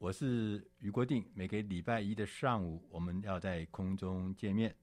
[0.00, 4.74] 我是俞国定，每个礼拜一的上午，我们要在空中见面。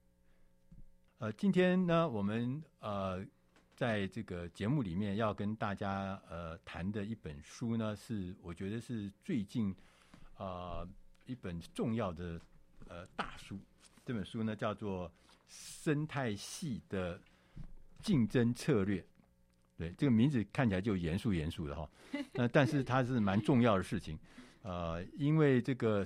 [1.18, 3.26] 呃，今天呢，我们呃，
[3.76, 9.76] 在这个节目里面要跟大家呃谈的一本书呢，是我觉得是最近、
[10.38, 10.88] 呃、
[11.26, 12.40] 一本重要的
[12.88, 13.60] 呃大书。
[14.06, 15.10] 这本书呢叫做
[15.48, 17.20] 《生态系的
[18.04, 19.02] 竞争策略》。
[19.80, 21.90] 对，这个名字看起来就严肃严肃的哈，
[22.34, 24.16] 那、但是它是蛮重要的事情。
[24.68, 26.06] 呃，因为这个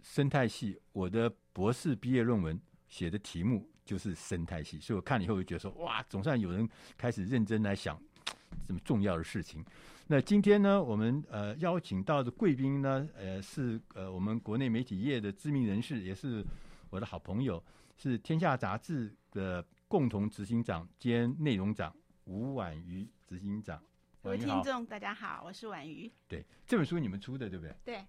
[0.00, 8.00] 生态系，我的博士毕业论文写的题目就是生态系，所以我看了以后就觉得说，哇，总算有人开始认真来想
[8.68, 9.64] 这么重要的事情。
[10.06, 16.44] 那今天呢，我们呃邀请到的贵宾呢，呃是呃我们国内媒体业的知名人士，也是
[16.90, 17.60] 我的好朋友，
[17.96, 21.92] 是天下杂志的共同执行长兼内容长
[22.26, 23.82] 吴婉瑜执行长。
[24.24, 26.10] 各位听众，大家好，我是婉瑜。
[26.26, 27.76] 对，这本书你们出的，对不对？
[27.84, 28.06] 对，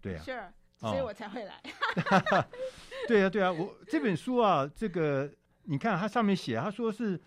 [0.00, 1.60] 对啊，Sure，所以我才会来。
[2.30, 2.48] 哦、
[3.06, 5.30] 对啊，对啊，我这本书啊，这个
[5.64, 7.20] 你看，它上面写，他说是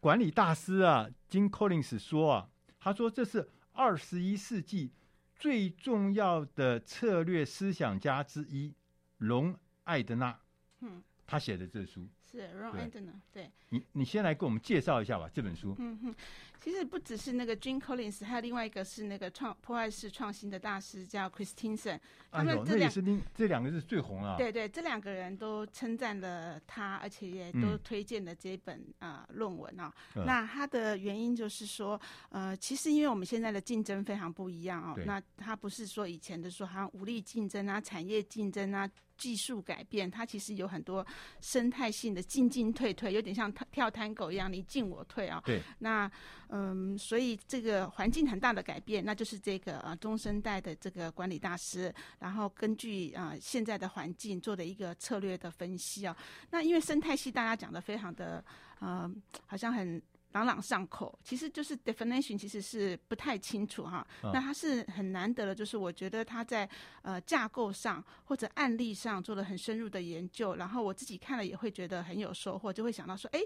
[0.00, 4.90] 管理大师啊，Jim Collins 说啊，他说这是二十一世纪
[5.36, 8.74] 最重要的策略思想家之一，
[9.18, 10.36] 荣艾德纳。
[10.80, 13.20] 嗯，他写的这书是 Ron Edner，。
[13.32, 15.74] 对，你你先来给我们介绍一下吧，这本书。
[15.78, 16.14] 嗯哼。
[16.58, 22.00] 其实不只是那个 Jim Collins，还有另外一个是那个创破坏式创新的大师叫 Christensen。
[22.32, 24.36] 他们这两、哎、是另这两个是最红啊。
[24.36, 30.24] 对对，这两个人都称赞了他，而且也都推荐了这本啊、嗯呃、论文啊、哦。
[30.24, 32.00] 那他的原因就是说，
[32.30, 34.98] 呃，其实因为我们现在的竞争非常不一样哦。
[35.04, 41.06] 那他不是说以前的说好像武力竞争啊、产业竞争啊、技术改变，它其实有很多
[41.40, 45.42] 生态性的进进退退，有点像跳探狗一样，你进我退啊、哦。
[45.44, 45.60] 对。
[45.78, 46.10] 那
[46.48, 56.16] 嗯，所以这个环境很大的改变，那就是这个呃中生代的这个管理大师，然后根据啊现在的环境做的一个策略的分析啊。
[56.50, 58.44] 那因为生态系大家讲的非常的
[58.78, 59.10] 呃，
[59.46, 60.00] 好像很
[60.36, 64.06] 朗朗上口，其实就是 definition 其实是不太清楚哈。
[64.22, 66.68] 那它是很难得的，就是我觉得它在
[67.02, 73.40] 呃架构上或者案例上做了很深入的研究，然后我自己看了也会觉得很有收获，就会想到说，哎。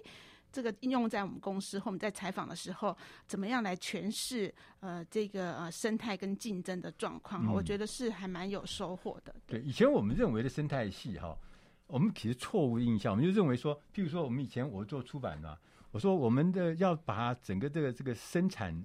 [0.52, 2.96] 这个应用在我们公司或我们在采访的时候，
[3.28, 7.46] 怎么样来诠释呃这个呃生态跟竞争的状况？
[7.46, 9.32] 嗯、我觉得是还蛮有收获的。
[9.46, 11.38] 对，以前我们认为的生态系哈，
[11.86, 15.56] 我们其实错误印象，我们就认为说，譬如说我们以前我做出版的，
[15.90, 18.80] 我说我们的要把整个这个这个生产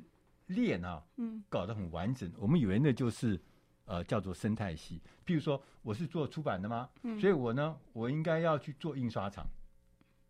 [0.47, 3.39] 链啊，嗯，搞得很完整，我们以为那就是
[3.85, 5.01] 呃叫做生态系。
[5.25, 6.89] 譬如说我是做出版的吗？
[7.03, 9.45] 嗯，所以我呢，我应该要去做印刷厂。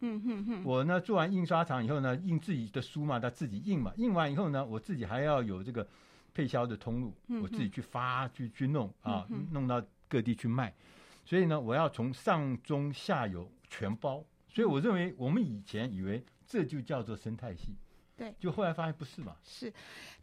[0.02, 5.88] 嗯哼哼，我呢做完印刷厂以后呢，印自己的书嘛，他自己印嘛，印完以后呢，我自己还要有这个
[6.34, 10.74] 配销的通路，嗯、我自己去发去去弄啊，弄到各地去卖。
[11.24, 14.24] 所以呢，我要从上中下游全包。
[14.50, 17.76] 所以我认为我们以前以为这就叫做生态系，
[18.16, 19.36] 对，就后来发现不是嘛。
[19.44, 19.74] 是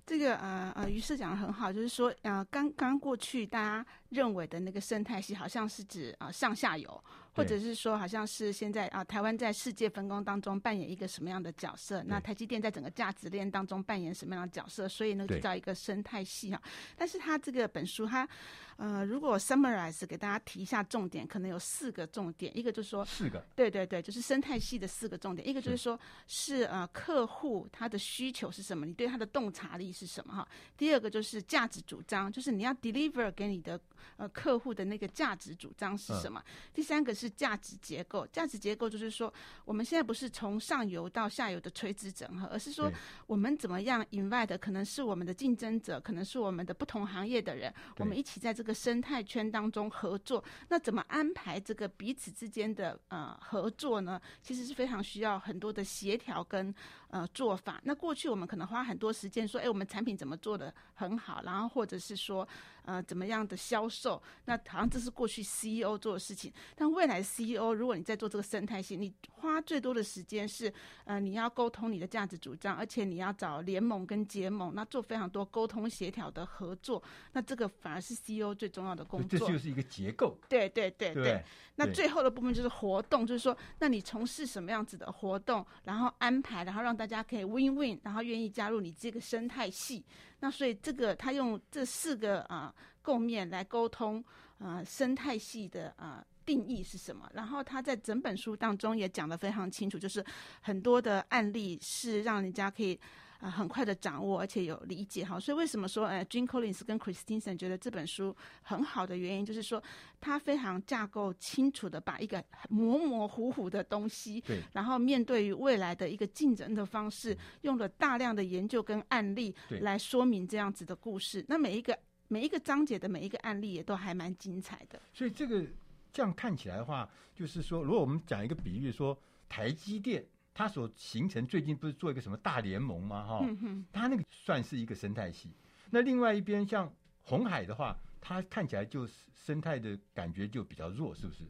[0.05, 7.05] 这个呃呃，于是讲的很好，就是说呃，刚刚过去大家认为的那个生态系，好像是指啊、呃、上下游。
[7.35, 12.03] 或者是说，好像是现在啊，台湾在世界分工当中扮演一个什么样的角色？
[12.03, 14.87] 那台积电在整个价值链当中扮演什么样的角色？
[14.87, 16.61] 所以呢，就叫一个生态系哈。
[16.95, 18.29] 但是它这个本书，它
[18.77, 22.55] 呃，如果 summarize 给大家提一下重点，可能有四个重点。
[22.55, 25.49] 一个就是说，四个，对对对，就是生态系的四个重点。
[25.49, 28.85] 一个就是说，是，是呃，客户他的需求是什么？
[28.85, 30.35] 你对他的洞察力是什么？
[30.35, 30.47] 哈。
[30.77, 33.81] 第二个就是价值主张，就是你要 deliver 给你的
[34.19, 36.39] 呃客户的那个价值主张是什么？
[36.47, 37.23] 嗯、第三个是。
[37.23, 38.27] 是价值结构。
[38.33, 39.33] 价值结构就是说，
[39.65, 42.91] 我们现在不是从上游到下游的垂直整合，而是说
[43.29, 50.43] 我们怎么样 invite 可能是我们的竞争者，可能是我们的不同行业的人，我们一起在这这个生态圈当中合作。
[50.69, 54.21] 那怎么安排这个彼此之间的呃合作呢？
[54.41, 56.73] 其实是非常需要很多的协调跟
[57.09, 57.81] 呃做法。
[57.83, 62.47] 那过去我们可能花很多时间说，哎，我们产品怎么做的很好，然后或者是说。
[62.85, 64.21] 呃，怎么样的销售？
[64.47, 66.53] 那好像这是过去 CEO 做的事情。
[66.75, 70.75] 但未来 CEO，如果你在做这个生态系，你花最多的时间是，
[71.05, 77.01] 呃，你要沟通你的价值主张，而且你要找联盟跟结盟，那做非常多沟通协调的合作。
[77.35, 79.39] 那这个反而是 CEO 最重要的工作。
[79.39, 80.39] 这就是一个结构。
[80.49, 81.25] 对对对对。
[81.25, 81.45] 对
[81.75, 90.05] 那最后的部分就是活动，就是说，那你从事什么样子的活动，然后安排，然后让大家可以 win win，然后愿意加入你这个生态系。
[90.41, 94.23] 那所以这个他用这四个啊构面来沟通
[94.59, 97.27] 啊生态系的啊定义是什么？
[97.33, 100.23] 然后他在整本书当中也讲得非常清楚，就是
[100.61, 103.01] 很多的案例是让人家可以。
[103.43, 109.83] 啊，很快的掌握，而且有理解哈，所以为什么说，呃 j i n Collins 跟 Christensen 觉得这本书很好的原因，就是说，
[110.21, 121.45] 他非常架构清楚的把一个模模糊糊的东西，对，然后面对于未来的一个竞争的方式，用了大量的研究跟案例来说明这样子的故事。
[121.49, 121.99] 那每一个
[122.29, 125.03] 每一个章节的每一个案例也都还蛮精彩的。
[125.13, 125.67] 所以这个
[126.13, 129.19] 这样看起来的话，就是说，如果我们讲一个比喻，说
[129.49, 130.25] 台积电。
[130.55, 133.25] 它所形成最近不是做一个什么大联盟吗？
[133.25, 133.57] 哈、哦，
[133.93, 135.51] 它那个算是一个生态系。
[135.91, 141.45] 那另外一边像红海的话，它看起来就是生态的感觉就比较弱，是不是？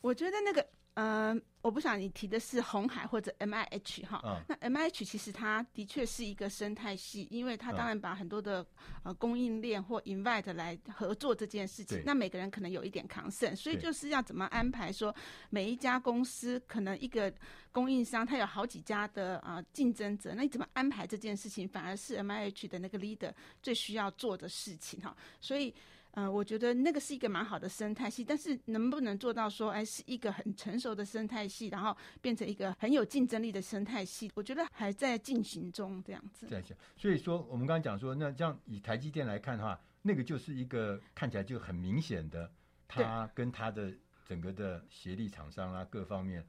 [0.00, 0.66] 我觉得那个。
[1.00, 8.66] 嗯、呃，我不想你提的是红海或者 M I H 哈、嗯，那 M I H 其实它的确是一个生态系，因为它当然把很多的
[9.04, 15.14] 呃供应链或 invite 来合作这件事情，那每个人可能有一点 concern，所以就是要怎么安排说
[15.50, 17.32] 每一家公司可能一个
[17.70, 25.72] 供应商他有好几家的啊、呃、竞争者，那你怎么安排这件事情，反而是 M I H 的那个 leader 最需要做的事情哈，所以。
[26.18, 36.48] 嗯、呃，我觉得那个是一个蛮好的生态系，但是能不能做到说，哎，是一个很成熟的生态系，然后变成一个很有竞争力的生态系，我觉得还在进行中这样子。
[36.48, 42.50] 在想，所以说我们刚刚讲说，那这样以台积电来看的话，那个就是一个看起来就很明显的，
[42.88, 43.92] 它跟它的
[44.26, 46.44] 整个的协力厂商啊各方面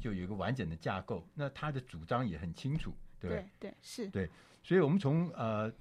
[0.00, 4.30] 就有一个完整的架构，那它的主张也很清楚，对对，对是，对，
[4.62, 5.72] 所以我们从呃。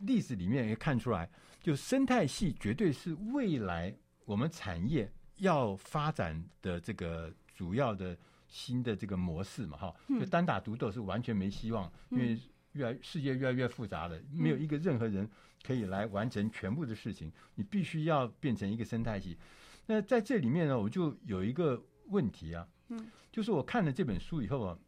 [0.00, 1.26] 历史里面也看出来，
[1.66, 3.92] 就生态系绝对是未来
[4.24, 8.16] 我们产业要发展的这个主要的
[8.46, 12.38] 新的这个模式嘛，哈，就单打独斗是完全没希望，因为
[12.74, 15.28] 越来世界越来越复杂了，没有一个任何人
[15.64, 19.36] 可以来完成全部的事情，你必须要变成一个生态系。
[19.86, 24.78] 那在这里面呢，我就有一个问题啊，嗯，就是我看了这本书以后啊，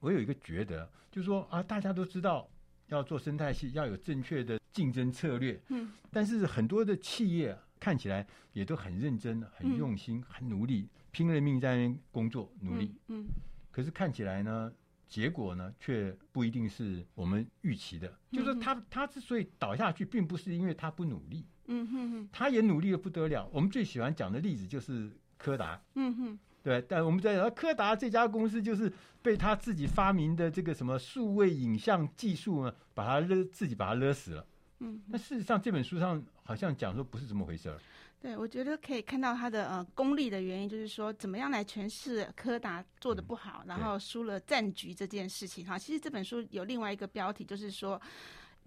[0.00, 2.46] 我有一个觉得，就是说啊，大家都知道。
[2.88, 5.60] 要做生态系，要有正确的竞争策略。
[5.68, 12.94] 嗯，但是很多的企业看起来也都很认真、很用心、嗯、很努力，拼了命在那边工作努力。
[13.08, 13.28] 嗯，嗯，
[13.70, 14.72] 可是看起来呢，
[15.08, 18.08] 结果呢却不一定是我们预期的。
[18.30, 21.46] 嗯、就是他他之所以倒下去，并不是因为他不努力。
[21.66, 23.48] 嗯哼哼，他也努力的不得了。
[23.52, 25.80] 我们最喜欢讲的例子就是柯达。
[25.94, 26.38] 嗯哼。
[26.62, 28.92] 对，但我们在讲柯达这家公司，就是
[29.22, 34.46] 被他自己发明的这个什么数位影像技术呢，把他勒自己把他勒死了。
[34.80, 37.78] 嗯，那事实上这本书上好像讲说不是这么回事儿。
[38.20, 45.78] 对，我觉得可以看到他的呃功利的原因，就是说怎么样来诠释柯达做的不好，嗯，然后输了战局这件事情哈。
[45.78, 48.00] 其实这本书有另外一个标题，就是说。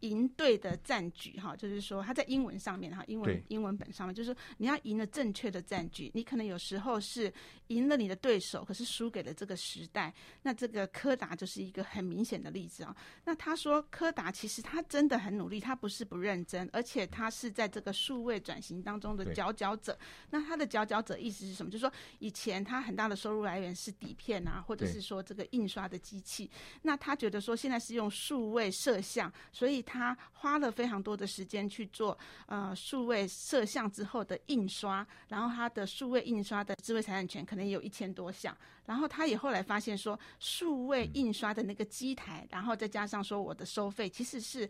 [0.03, 6.11] 赢对的战局，哈，就是说他在英文上面，哈，英文英文本上面，就是你要赢了正确的战局。
[6.13, 7.33] 你可能有时候是
[7.67, 10.13] 赢了你的对手，可是输给了这个时代。
[10.41, 12.93] 那这个柯达就是一个很明显的例子啊。
[13.23, 19.97] 那他说柯达其实他真的很努力，他不是不认真，而且他是在这个数位转型当中的佼佼者。
[20.29, 21.71] 那他的佼佼者意思是什么？
[21.71, 26.51] 就是说以前他很大的收入来源是底片啊，或者是说这个印刷的机器。
[26.81, 29.92] 那他觉得说现在是用数位摄像，所以他。
[29.93, 38.57] 他花了非常多的时间去做呃数位摄像之后的印刷，然后他的数位印刷的智慧财产权可能也有一千多项，
[38.87, 44.67] 然后他也后来发现说数位印刷的那个机台，然后再加上说我的收费其实是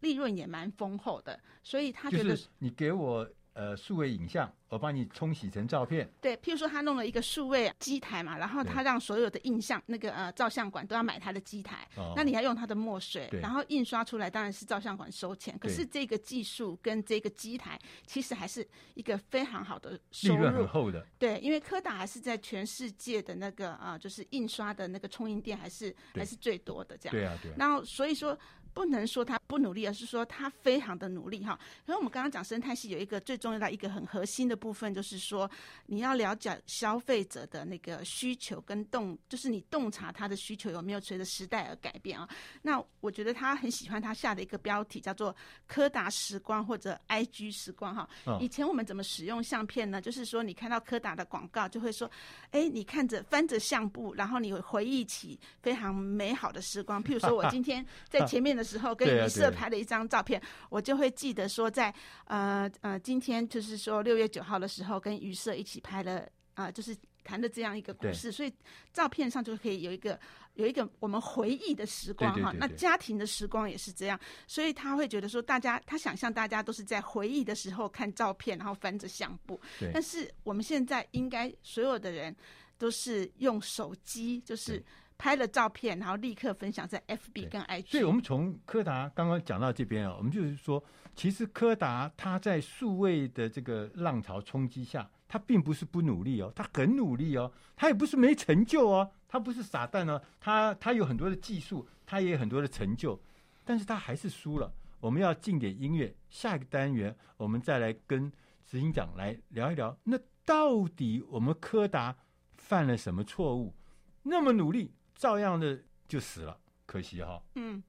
[0.00, 6.06] 利润也蛮丰厚的，所以他觉得、就是、你给我呃数位影像，我帮你冲洗成照片。
[6.20, 15.58] 对，譬如说他弄了一个数位机台嘛，然后他让所有的印象那个呃照相馆都要买他的机台，哦，那你要用他的墨水，然后印刷出来当然是照相馆收钱。
[15.58, 21.06] 可是这个技术跟这个机台其实还是一个非常好的收入，利润很厚的。
[21.18, 27.12] 对，因为柯达还是在全世界的那个啊，呃，就是印刷的那个冲印店还是还是最多的这样。
[27.12, 27.54] 对啊，对啊。
[27.58, 28.38] 然后所以说。
[28.76, 31.58] 不能说他不努力，而是说他非常的努力哈。
[31.86, 35.50] 因为我们刚刚讲生态系有一个最重要的一个很核心的部分，就是说
[35.86, 42.28] 你要了解消费者的那个需求跟洞，就是你洞察他的需求有没有随着时代而改变啊。
[42.60, 45.34] 那我觉得他很喜欢他下的一个标题叫做
[45.66, 48.06] “柯达时光”或者 “IG 时光”哈。
[48.40, 50.02] 以前我们怎么使用相片呢？
[50.02, 52.10] 就是说你看到柯达的广告，就会说
[52.52, 58.65] ：“哎，你看着翻着相簿，然后你会回忆起非常美好的时光。”譬如说我今天在前面的。
[58.66, 61.94] 时候跟余色拍了一张照片，我就会记得说，在
[62.24, 66.18] 呃呃今天就是说六月九号的时候，跟余色一起拍了
[66.54, 68.52] 啊、呃，就是谈的这样一个故事，所以
[68.92, 70.18] 照片上就可以有一个
[70.54, 72.52] 有一个我们回忆的时光哈。
[72.58, 79.60] 那家庭的时光也是这样，所以他会觉得说，大家他想象大家都是在回忆的时候看照片，然后翻着相簿。
[79.92, 82.34] 但是我们现在应该所有的人
[82.76, 84.82] 都是用手机，就是。
[85.18, 87.86] 拍了照片，然后立刻分享在 FB 跟 IG。
[87.86, 90.82] 所以，我们从柯达刚刚讲到这边啊，我们就是说，
[91.14, 103.18] 其实柯达它在数位的这个浪潮冲击下，它并不是不努力哦，它很努力哦，它也不是没成就哦，它不是傻蛋哦，它它有很多的技术，它也有很多的成就，
[103.64, 104.72] 但是它还是输了。
[105.00, 108.30] 我们要进点音乐，下一个单元我们再来跟
[108.64, 112.16] 执行长来聊一聊，那到底我们柯达
[112.56, 113.74] 犯了什么错误？
[114.22, 114.92] 那么努力。
[115.16, 117.42] 照样的就死了，可惜哈。
[117.54, 117.82] 嗯。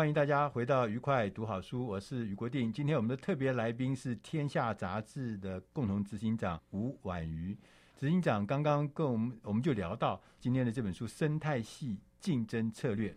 [0.00, 2.72] 欢迎大家回到愉快读好书，我是余国定。
[2.72, 7.54] 今天我们的特别来宾是天下杂志的共同执行长吴婉瑜。
[7.98, 13.10] 执行长刚刚跟我们，我们就聊到今天的这本书《生态系竞争策略》。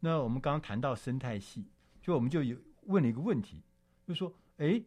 [0.00, 1.68] 那我们刚刚谈到生态系，
[2.02, 2.56] 就我们就有
[2.86, 3.62] 问了一个问题，
[4.04, 4.82] 就说，哎，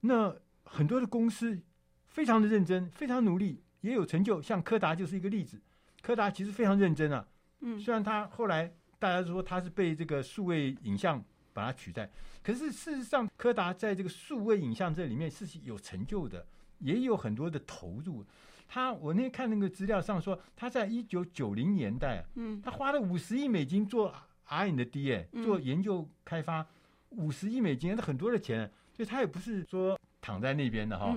[0.00, 0.34] 那
[0.64, 1.62] 很多的公司
[2.08, 5.62] 非常的认真，非常努力，也有成就，像柯达就是一个例子。
[6.02, 7.28] 柯达其实非常认真啊，
[7.60, 11.20] 嗯，虽然他后来大家说他是被这个数位影像
[11.52, 12.08] 把它取代，
[12.40, 16.46] 可是事实上，柯达在这个数位影像这里面是有成就的，
[16.78, 18.24] 也有很多的投入。
[18.68, 26.64] 他我那天看那个资料上说，他在一九九零年代，嗯，他花了五十亿美金做 R&D，哎，做研究开发，
[27.10, 31.12] 五十亿美金，那很多的钱，所以他也不是说躺在那边的哈，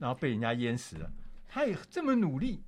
[0.00, 1.10] 然后被人家淹死了，
[1.48, 2.62] 他也这么努力，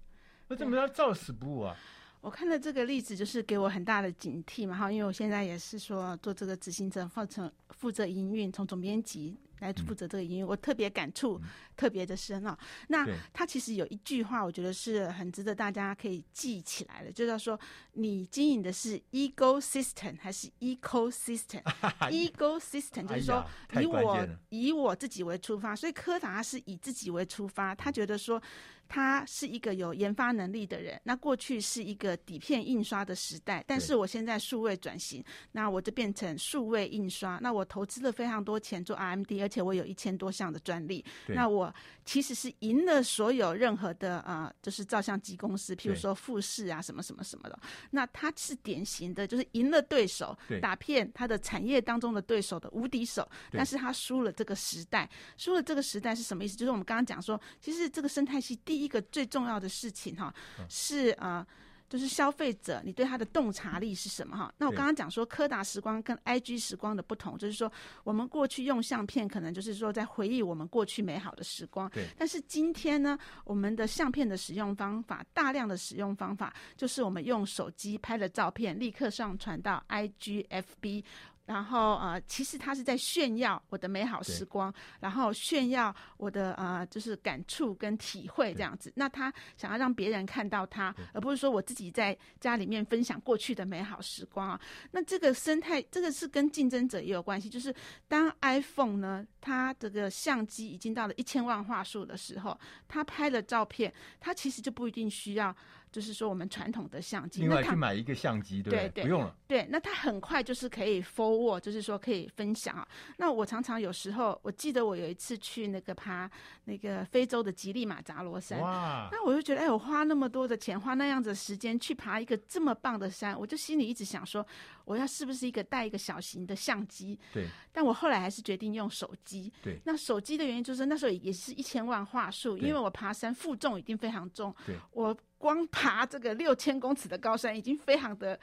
[0.48, 1.76] 那怎么他照死不误啊？
[2.20, 9.37] 我看到这个例子，就是给我很大的警惕嘛，哈，因为我现在也是说做这个执行者，负责负责营运，从总编辑。
[9.60, 11.40] 来负责这个营运，我特别感触
[11.76, 12.56] 特别的深啊。
[12.87, 17.58] 那他其实有一句话，我觉得是很值得大家可以记起来的，就是说
[17.94, 23.44] 你经营的是 ecosystem 还是 ecosystem？ecosystem 就是说
[23.80, 28.40] 以我以我自己为出发，所以柯达是以自己为出发，他觉得说。
[28.88, 31.00] 他是一个有研发能力的人。
[31.04, 37.38] 那过去是一个底片印刷的时代，但是我现在数位转型，那我就变成数位印刷。
[37.42, 41.04] 那我投资了非常多钱做 RMD，而且我有一千多项的专利。
[41.26, 41.73] 那我
[42.04, 47.59] 其实是赢了所有任何的呃，就是照相机公司，譬如说富士啊，什么什么什么的。
[47.90, 53.28] 那他是典型的，就是赢了对手，打骗他的产业当中的对手的无敌手。
[53.52, 56.57] 但是他输了这个时代，输了这个时代是什么意思？
[56.57, 60.32] 就是我们刚刚讲说，其实这个生态系第一个最重要的事情哈，
[60.68, 61.47] 是啊、呃，
[61.88, 64.52] 就是消费者你对他的洞察力是什么哈？
[64.58, 67.70] 那我刚刚讲说柯达时光跟 IG 时光的不同，就是说
[68.04, 71.88] 我们过去用相片，可能就是说在回忆我们过去美好的时光。
[71.90, 72.06] 对。
[72.16, 81.04] 但是今天呢，我们的相片的使用方法，大量的使用方法，就是我们用手机拍了照片，立刻上传到 IG、FB。
[81.49, 88.93] 然后呃，其实他是在炫耀我的美好时光，然后炫耀我的呃，就是感触跟体会这样子。
[88.95, 94.61] 那他想要让别人看到他，而不是说我自己在家里面分享过去的美好时光啊。
[94.91, 97.49] 那这个生态，这个是跟竞争者也有关系。
[97.49, 97.75] 就是
[98.06, 105.56] 当 iPhone 呢，它这个相机已经到了一千万画素的时候，它拍了照片，它其实就不一定需要。
[105.90, 108.88] 就是说，我们传统的相机，另外去买一个相机，对不对？
[108.90, 109.34] 对，不用了。
[109.46, 112.86] 对，那它很快就是可以 forward，就是说可以分享啊。
[113.16, 116.30] 那我常常有时候，我记得我有一次去那个爬
[116.64, 119.08] 那个非洲的吉利马扎罗山，哇！
[119.10, 124.46] 那我就觉得，哎，我花那么多的钱，花那样子的时间去爬一个这么棒的山，我就心里一直想说，
[124.88, 127.18] 我要是不是一个带一个小型的相机？
[127.32, 127.46] 对。
[127.72, 129.52] 但我后来还是决定用手机。
[129.62, 129.78] 对。
[129.84, 134.54] 那手机的原因就是那时候也是一千万话术，因为我爬山负重一定非常重。
[134.66, 134.74] 对。
[134.92, 135.16] 我。
[135.38, 138.36] 光爬这个六千公尺的高山已经非常的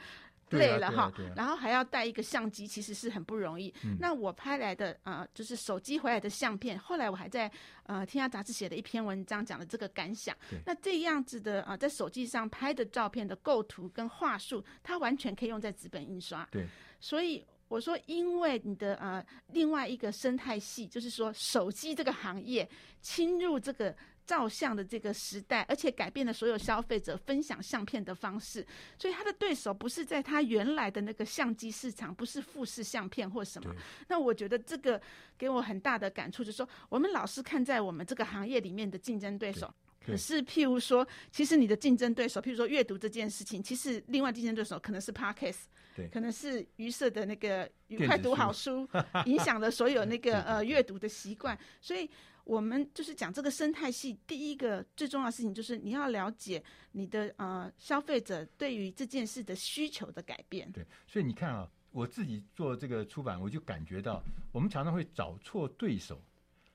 [0.50, 3.72] 累了哈，啊啊啊、然后还要带一个相机，其实是很不容易。
[3.84, 7.50] 嗯、那我拍来的呃，就是手机回来的相片，后来我还在
[7.84, 10.36] 呃《天下杂志》写了一篇文章，讲了这个感想。
[10.64, 16.46] 那这样子的啊、呃，在手机上拍的照片的构图跟话术，它完全可以用在纸本印刷。
[16.50, 16.66] 对，
[17.00, 22.68] 所以我说，因为你的呃另外一个生态系，就是说手机这个行业
[23.00, 23.94] 侵入这个。
[24.26, 28.66] 照相的这个时代，而且改变了所有消费者分享相片的方式，
[28.98, 33.72] 所以他的对手不是在他原来的那个相机市场，不是富士相片或什么。
[34.08, 35.00] 那我觉得这个
[35.38, 39.72] 给我很大的感触，就是说我们老是看在我们这个行业里面的竞争对手，
[40.04, 48.88] 可是譬如说，其实你的竞争对手，譬如说阅读这件事情，其实另外竞争对手可能是 Podcast，对，可能是于社的那个愉快读好书，
[49.26, 52.10] 影响了所有那个 呃阅读的习惯，所以。
[52.46, 60.70] 我们就是讲这个生态系，第一个最重要的事情就是你要了解你的呃消费者对于这件事的需求的改变。
[60.70, 66.22] 对，所以你看啊，我自己做这个出版，我就感觉到我们常常会找错对手。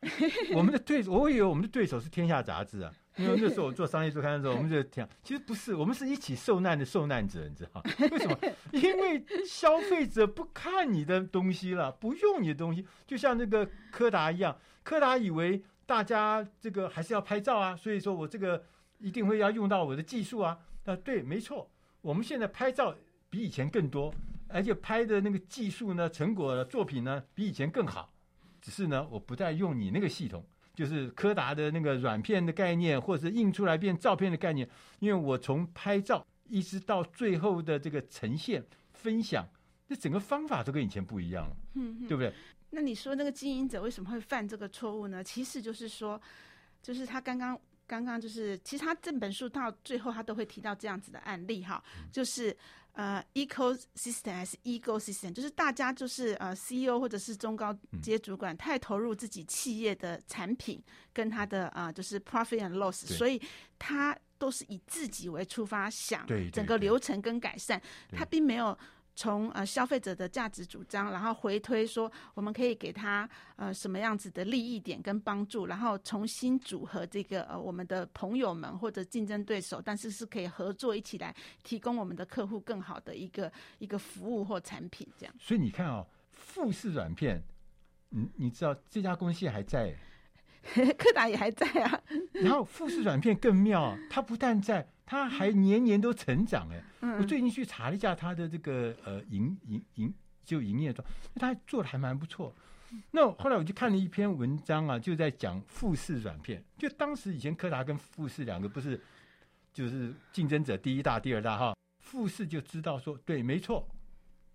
[0.54, 8.38] 我们的对手，我以为我们的对手是天下杂志啊，因为那时候我做商业周刊的时候，我们就讲，其实不是，我们是一起受难的受难者，你知道为什么？
[8.74, 14.58] 因为消费者不看你的东西了，不用你的东西，就像那个柯达一样。
[14.84, 18.64] 柯达以为大家这个还是要拍照啊，所以说我这个
[19.00, 20.58] 一定会要用到我的技术啊。
[20.86, 21.70] 那对，没错，
[22.02, 22.96] 我们现在拍照
[23.30, 24.14] 比以前更多，
[24.48, 28.12] 而且拍的那个技术呢，成果作品呢比以前更好。
[28.62, 38.64] 只是呢，我不再用你那个系统，就是柯达的那个软片的概念，或者是印出来变照片的概念，因为我从拍照一直到最后的这个呈现
[38.94, 39.48] 分享，
[39.88, 41.56] 这整个方法都跟以前不一样了，
[42.08, 42.32] 对不对？
[42.74, 45.22] 那你说那个经营者为什么会犯这个错误呢？
[45.22, 46.20] 其实就是说，
[46.82, 52.56] 就是他刚刚刚刚就是，其实他这本书到最后他都会提到这样子的案例哈，就是
[52.94, 60.82] 呃，ecosystem 还是 ecosystem，就是大家就是呃，CEO 或者是中高阶主管太投入自己企业的产品
[61.12, 63.42] 跟他的啊、呃，就是 profit and loss，所以
[63.78, 67.82] 他都是以自己为出发，想整个流程跟改善，
[68.14, 68.78] 他并没有。
[69.22, 85.36] 从呃消费者的价值主张，然后回推说我们可以给他呃什么样子的利益点跟帮助，然后重新组合这个呃我们的朋友们或者竞争对手，但是是可以合作一起来提供我们的客户更好的一个一个服务或产品这样。
[85.38, 87.44] 所以你看哦，富士软片，
[88.10, 89.96] 你你知道这家公司还在，
[90.98, 92.02] 柯达也还在啊。
[92.34, 94.88] 然后富士软片更妙，它不但在。
[95.04, 96.82] 它还年年都成长哎，
[97.20, 100.14] 我最近去查了一下它的这个呃营营营
[100.46, 102.56] 就营业状，它做的还蛮不错。
[103.12, 106.64] 那后来我就看了一篇文章啊，就在讲富士软片。
[106.78, 109.02] 就当时以前柯达跟富士两个不是
[109.74, 113.86] 就是竞争者第一大第二大哈，富士就知道说对没错，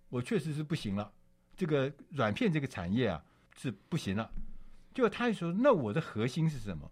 [0.09, 1.11] 我确实是不行了，
[1.55, 3.23] 这个软片这个产业啊
[3.55, 4.27] 是不行了。
[4.97, 6.91] 就他就说那我的核心是什么？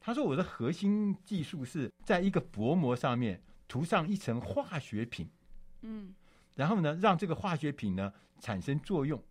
[0.00, 5.28] 他说：“我的核心技术是在一个薄膜上面涂上一层化学品，
[5.82, 6.14] 嗯，
[6.54, 9.22] 然后呢，让这个化学品呢产生作用，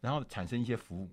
[0.00, 1.08] 然后产生一些服务。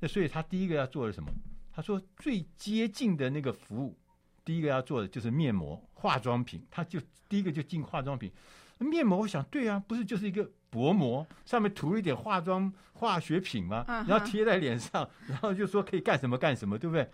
[0.00, 1.30] 那所以他第一个要做的什么？
[1.72, 3.98] 他说最接近的那个服务，
[4.44, 6.66] 第一个要做的就是面膜、化妆品。
[6.70, 8.32] 他就第一个就进化妆品。
[8.78, 13.84] 面膜，我想对啊，不是就是一个薄膜，上面涂一点化妆化学品嘛？
[13.86, 17.06] 然后贴在脸上， 然后就说可以干什么干什么，对不对？”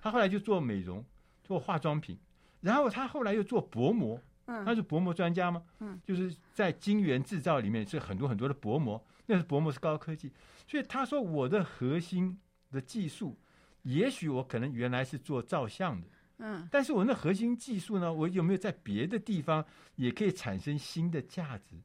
[0.00, 1.04] 他后来就做美容，
[1.42, 2.16] 做化妆品，
[2.60, 5.60] 然后他后来又做薄膜，他是薄膜专家吗？
[5.80, 10.30] 嗯，就是在晶圆制造里面是很多很多的薄膜，那是薄膜是高科技，
[10.68, 12.38] 所以他说我的核心
[12.70, 13.36] 的技术，
[13.82, 16.06] 也许我可能原来是做照相的，
[16.38, 19.64] 嗯，但是我那核心技术呢，我有没有在别的地方
[19.96, 21.76] 也可以产生新的价值？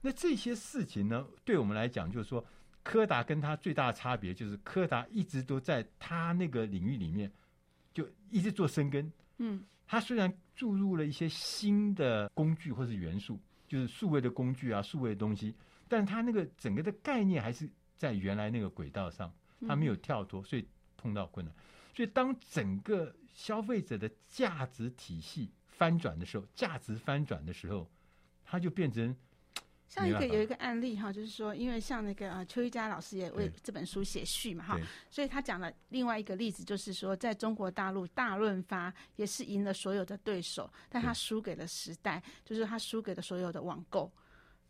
[0.00, 2.44] 那这些事情呢，对我们来讲，就是说
[2.82, 7.30] 柯达跟他最大的差别就是柯达一直都在他那个领域里面。
[7.92, 13.36] 就一直做深耕，嗯，他虽然注入了一些新的工具或是元素，
[13.66, 15.52] 就是数位的工具啊，数位的东西，
[15.88, 19.34] 但他那个整个的概念还是在原来那个轨道上，
[19.66, 20.64] 他没有跳脱，所以
[20.96, 21.52] 碰到困难。
[21.92, 27.90] 所以当整个消费者的价值体系翻转的时候，价值翻转的时候，
[28.44, 29.14] 它就变成。
[29.90, 34.78] 像一个有一个案例哈，就是说，因为像那个呃邱一佳老师也为这本书写序嘛哈，
[35.10, 44.08] 所以他讲了另外一个例子，就是说，在中国大陆大润发也是赢了所有的对手，但他输给了时代，就是他输给了所有的网购，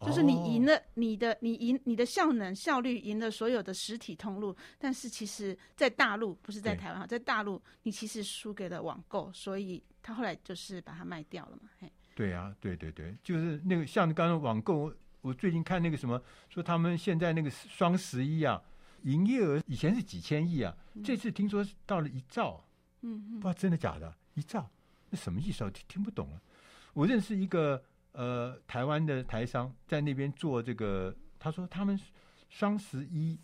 [0.00, 11.92] 就是你赢了你的你赢你的效能效率赢了所有的实体通路，但是其实在大陆不是在台湾哈，在大陆你其实输给了网购，所以他后来就是把它卖掉了嘛，嘿。
[12.14, 14.90] 对啊，对对对，就是那个像刚刚网购。
[15.22, 18.62] 我最近看那个什么，说他们现在那个双十一啊，
[19.02, 22.64] 营业额以前是几千亿啊，这次听说到了一兆，
[23.02, 24.70] 嗯，不知道真的假的，一兆，
[25.10, 25.70] 那什么意思啊？
[25.70, 26.40] 听听不懂了。
[26.94, 31.98] 我认识一个呃台湾的台商在那边做这个，他说他们
[32.48, 33.38] 双十一，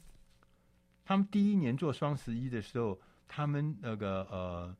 [1.04, 4.76] 他们第一年做双十一的时候，他们那个呃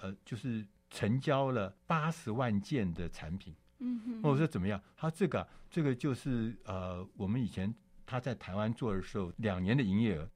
[0.00, 3.54] 呃就是成交了八十万件的产品。
[3.84, 4.80] 嗯哼，我说怎么样？
[4.96, 7.72] 他这个这个就是呃，我们以前
[8.06, 10.28] 他在台湾做的时候，两年的营业额，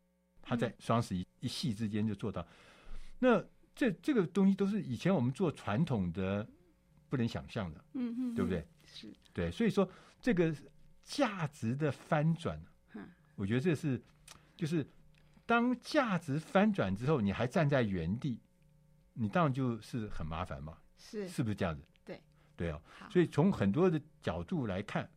[0.42, 2.46] 他在双十一一夕之间就做到。
[3.18, 3.42] 那
[3.74, 6.46] 这这个东西都是以前我们做传统的
[7.08, 8.66] 不能想象的，嗯嗯，对不对？
[8.84, 9.88] 是，对，所以说
[10.20, 10.54] 这个
[11.02, 12.60] 价值的翻转，
[13.34, 14.00] 我觉得这是
[14.56, 14.86] 就是
[15.46, 18.40] 当价值翻转之后，你还站在原地，
[19.14, 21.82] 你当然就是很麻烦嘛，是，是不是这样子？
[22.58, 25.08] 对啊，所以从很多的角度来看，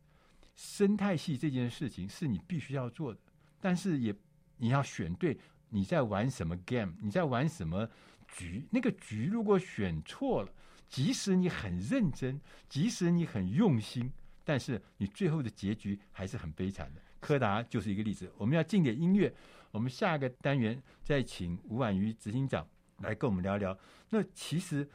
[0.54, 3.18] 生态系这件事情是你必须要做的，
[3.60, 4.14] 但是也
[4.58, 5.36] 你要选对
[5.68, 7.90] 你在玩什么 game，你在玩什么
[8.28, 8.64] 局。
[8.70, 10.48] 那个局如果选错了，
[10.88, 14.08] 即使你很认真，即使你很用心，
[14.44, 17.00] 但是你最后的结局还是很悲惨的。
[17.18, 18.32] 柯达就是一个例子。
[18.38, 19.34] 我们要进点音乐，
[19.72, 22.64] 我们下个单元再请吴婉瑜执行长
[22.98, 23.76] 来跟我们聊聊。
[24.10, 24.88] 那其实。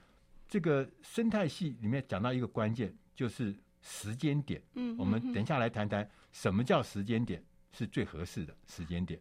[0.48, 4.62] 这个生态系里面讲到一个关键，就是时间点。
[4.76, 9.20] 嗯，我们等一下来谈谈什么叫时间点是最合适的时间点。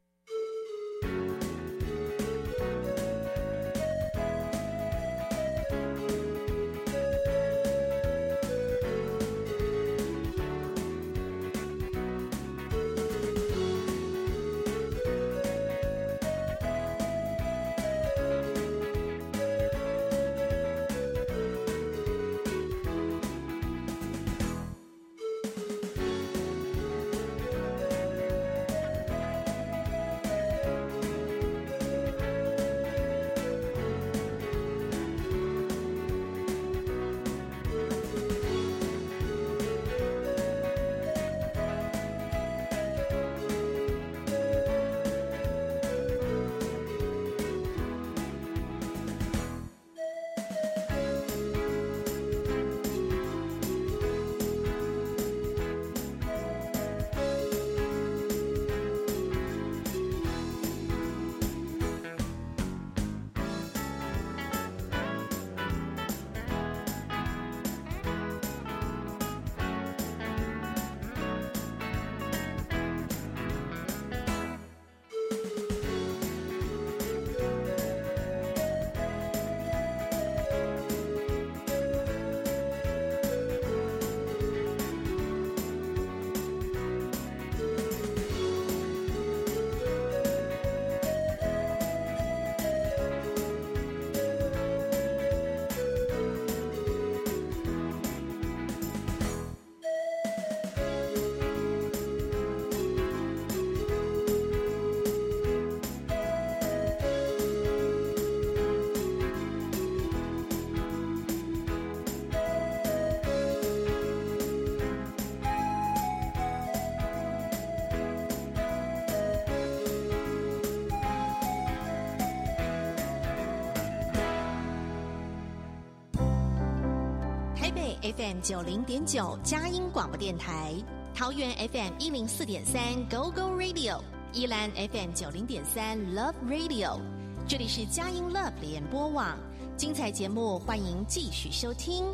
[128.15, 130.73] FM 九零点九佳音广播电台，
[131.13, 134.01] 桃园 FM 一零四点三 Go Go Radio，
[134.33, 137.01] 宜兰 FM 九零点三 Love Radio，
[137.49, 139.37] 这里是佳音 Love 联播网，
[139.77, 142.05] 精彩节目欢迎继续收听。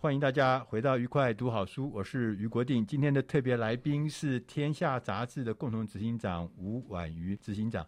[0.00, 2.84] 欢迎大家回到愉快读好书，我是于国定。
[2.84, 7.86] 今天的特别来宾是天下杂志的共同执行长吴婉瑜执行长。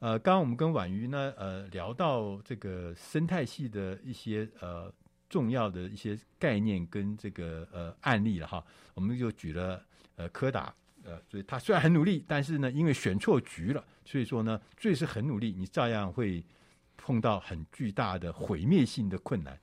[0.00, 4.92] 呃，刚刚我们跟婉瑜呢，呃，聊到这个生态系的一些呃
[5.28, 8.64] 重要的一些概念跟这个呃案例了哈。
[8.94, 9.84] 我们就举了
[10.14, 16.44] 呃柯达，呃，所以他虽然很努力，但是呢，因为选错局了，所以说呢，最是很努力，你照样会
[16.96, 19.58] 碰到很巨大的毁灭性的困难。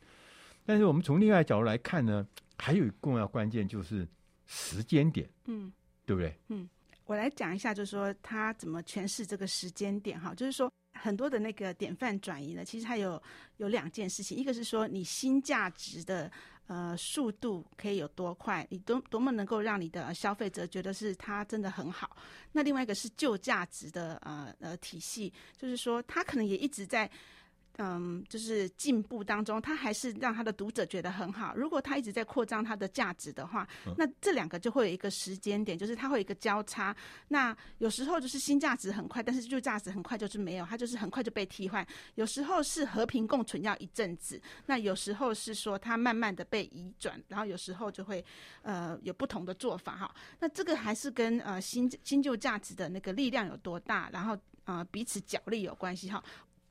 [0.65, 4.06] 但是我们从另外角度来看呢，还有一个重要关键就是
[4.48, 5.71] 时间点，嗯，
[6.06, 6.38] 对不对？
[6.50, 6.67] 嗯，
[7.06, 13.22] 我来讲一下，就是说他怎么诠释这个时间点哈，就是说很多的那个典范转移呢，其实它有
[13.58, 16.32] 有两件事情，一个是说你新价值的
[16.68, 22.18] 呃速度可以有多快，你多多么能够让你的消费者觉得是它真的很好，
[22.52, 27.10] 那另外一个是旧价值的呃呃体系，就是说它可能也一直在。
[27.78, 31.54] 嗯，就是进步当中，他还是让他的读者觉得很好。
[31.56, 36.96] 如果他一直在扩张他的价值的话，那这两个就会有一个时间点，就是它会有一个交叉。
[37.28, 41.86] 那有时候就是新价值很快，但是旧价值很快就是没有，它就是很快就被替换。
[42.16, 48.24] 有时候是和平共存要一阵子，那有时候是说它慢慢的被移转，然后有时候就会
[48.62, 50.16] 呃有不同的做法哈。
[50.40, 56.24] 那这个还是跟呃新新旧价值的那个力量有多大，然后呃彼此角力有关系哈。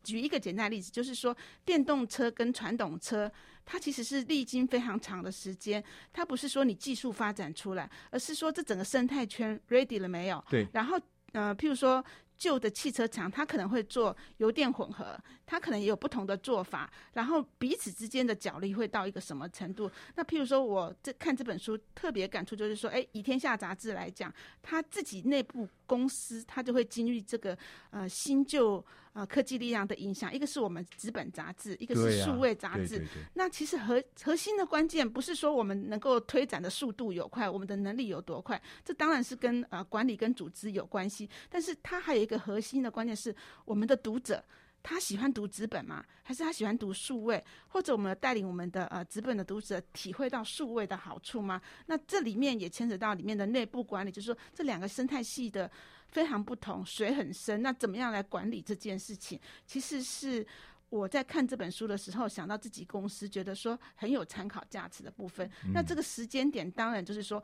[0.05, 3.29] 举一个简单的例子，就是说电动车跟传统车，
[3.65, 10.45] 它其实是历经非常长的时间，它不是说你技术发展出来，而是说这整个生态圈 ready 了没有？
[10.51, 10.69] 对。
[10.73, 11.01] 然后
[11.33, 12.05] 呃，譬如说。
[12.37, 19.89] 旧的汽车厂，它可能会做油电混合，它可能也有不同的做法，然后彼此之间的角力会到一个什么程度？
[20.17, 27.57] 那譬如说，我这看这本书特别感触，就是说，哎，以天下杂志来讲，它自己内部公司，它就会经历这个
[27.91, 30.33] 呃新旧呃科技力量的影响。
[30.33, 33.03] 一个是我们纸本杂志，一个是数位杂志。
[33.33, 42.35] 那其实核核心的关键不是说我们能够推展的速度有快，我们的能力有多快，这当然是跟呃管理跟组织有关系，但是它还有一个。
[42.45, 44.45] 核心的关键是我们的读者，
[44.83, 46.05] 他喜欢读纸本吗？
[46.23, 47.43] 还是他喜欢读数位？
[47.69, 51.63] 或者我们带领我们的呃纸本的读者体会到数位的好处吗？
[51.87, 55.71] 那这里面也牵扯到里面的内部管理，就是说这两个生态系的
[56.09, 57.63] 非常不同，水很深。
[57.63, 59.39] 那怎么样来管理这件事情？
[59.67, 60.47] 其实是
[60.89, 65.49] 我在看这本书的时候想到自己公司，觉得说很有参考价值的部分。
[65.65, 67.43] 嗯、那这个时间点当然就是说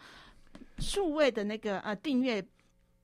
[0.78, 2.44] 数位的那个呃订阅。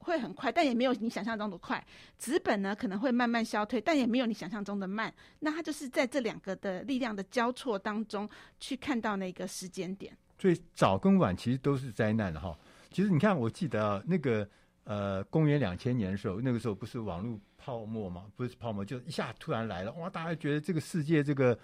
[0.00, 1.84] 会很快，但也没有你想象中的快。
[2.16, 5.12] 纸本呢，可能会慢慢消退，但也没有你想象中的慢。
[5.40, 8.28] 那它就是在这两个的力量的交错当中，
[8.60, 10.16] 去看到那个时间点。
[10.38, 12.56] 所以早跟晚其实都是灾难的哈。
[12.92, 14.48] 其实你看，我记得啊，那个
[14.86, 18.24] 呃，公元两千年的时候，那个时候不是网络泡沫嘛？
[18.34, 20.08] 不是泡沫，就一下突然来了，哇！
[20.08, 21.58] 大家觉得这个世界，这个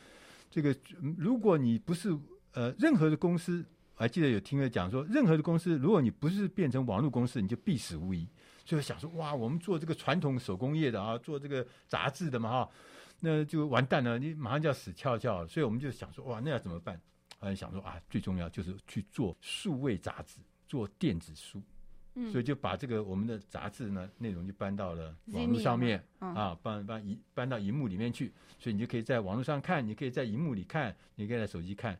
[0.51, 0.77] 这个，
[1.17, 2.15] 如果你不是
[2.53, 3.65] 呃任何的公司。
[3.95, 8.27] 我还记得有听人讲说，任何的公司，如果你不是变成网络公司，你就必死无疑。
[8.65, 12.71] 所以想说，哇，我们做这个传统手工业的啊，做这个杂志的嘛，哈，
[13.21, 15.47] 那就完蛋了，你马上就要死翘翘了。
[15.47, 17.01] 所以我们就想说，哇，那要怎么办？
[17.39, 21.63] 后想说啊，最重要就是去做数位杂志，做电子书。
[22.14, 28.33] 嗯，所以就把这个我们的杂志呢内容就搬到了网络上面啊，搬搬移搬到荧幕里面去。
[28.59, 31.98] 所以你就可以在网络上看，你可以在荧幕里看，你可以在手机看，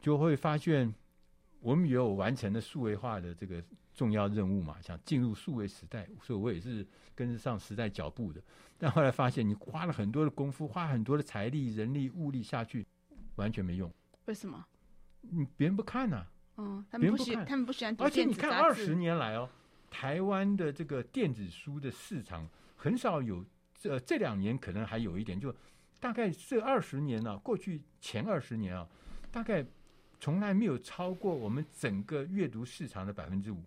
[0.00, 0.94] 就会发现。
[1.64, 3.62] 我们也有完成了数位化的这个
[3.94, 8.42] 重要任务嘛，想进入数位时代，所以我也是跟上时代脚步的。
[8.76, 12.84] 但后来发现，你花了很多的功夫，花很多的财力、人力、物力下去，
[13.36, 13.88] 完全没用。
[14.24, 14.66] 为什么？
[15.20, 16.26] 你别人不看呐、啊。
[16.56, 17.96] 嗯，他们不喜，他们不喜欢。
[17.98, 19.48] 而且你看，二十年来哦，
[19.90, 25.54] 台湾的这个电子书的市场很少有，这这两年可能还有一点，就
[26.00, 28.88] 大概这二十年呢、啊，过去前二十年啊，
[29.30, 29.64] 大概。
[30.24, 33.60] 从来没有超过我们整个阅读市场的百分之五。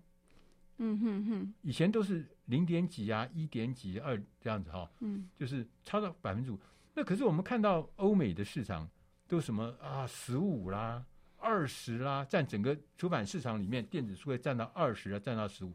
[0.78, 4.90] 嗯哼哼，以前都是零点几啊，一点几二这样子哈。
[5.02, 6.60] 嗯，就是超到百分之五。
[6.94, 8.90] 那可是我们看到欧美的市场
[9.28, 11.06] 都什么啊，十五啦，
[11.46, 15.72] 二十啦，占整个出版市场里面，电子书会占到二十啊，占到十五。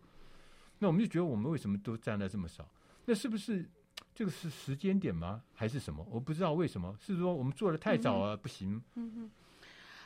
[0.80, 2.68] 那我们就觉得我们为什么都占了这么少？
[3.04, 3.64] 那是不是
[4.12, 5.40] 这个是时间点吗？
[5.54, 6.04] 还是什么？
[6.10, 8.82] 我不知道为什么，是说我们做的太早啊，不行？
[8.96, 9.30] 嗯哼。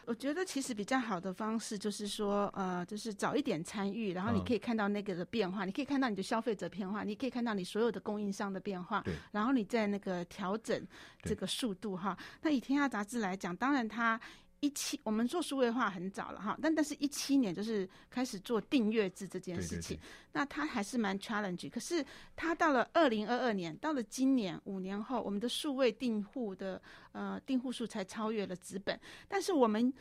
[0.07, 10.87] 我觉得其实比较好的方式就是说，呃，就是早一点参与，然后你可以看到那个的变化，嗯、你可以看到你的消费者变化，你可以看到你所有的供应商的变化，对，然后你在那个调整
[11.23, 12.15] 这个速度哈。
[12.43, 14.21] 那以天下杂志来讲，当然它。
[14.61, 20.01] 一七，我们做数位化很早了哈，但但是一七年就是开始做订阅制这件事情，对对。
[20.01, 20.01] 对，
[20.33, 21.69] 那它还是蛮 challenge。
[21.69, 26.81] 可是它到了二零二二年，到了今年五年后，我们的数位订户的
[27.13, 29.93] 呃订户数才超越了纸本，但是我们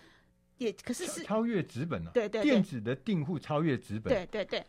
[0.57, 4.65] 也可是是超越纸本了，对，对对，电子的订户超越纸本，对对对。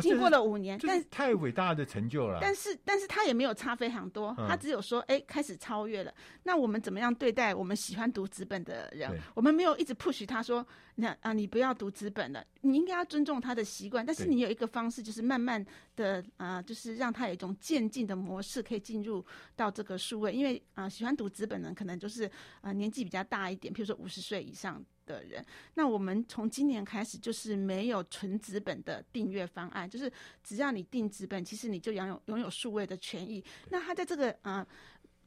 [0.00, 2.38] 经过了五年，但是太伟大的成就了。
[2.40, 6.12] 但是，但是他也没有差非常多，他只有说，哎，开始超越了。
[6.44, 9.10] 那我们怎么样对待我们喜欢读纸本的人？
[9.34, 10.66] 我们没有一直 push 他说，
[10.96, 14.04] 那啊，你不要读纸本了，你应该要尊重他的习惯。
[14.04, 15.64] 但是你有一个方式，就是慢慢
[16.02, 20.32] 的啊，就是让他有一种渐进的模式，可以进入到这个数位。
[20.32, 24.84] 因为啊，喜欢读纸本的可能就是啊年纪比较大一点，譬如说五十岁以上。
[25.04, 30.10] 的人，那我们从今年开始就是没有纯纸本的订阅方案，就是
[30.44, 33.44] 只要你订纸本，其实你就拥有拥有数位的权益。
[33.70, 34.64] 那他在这个啊、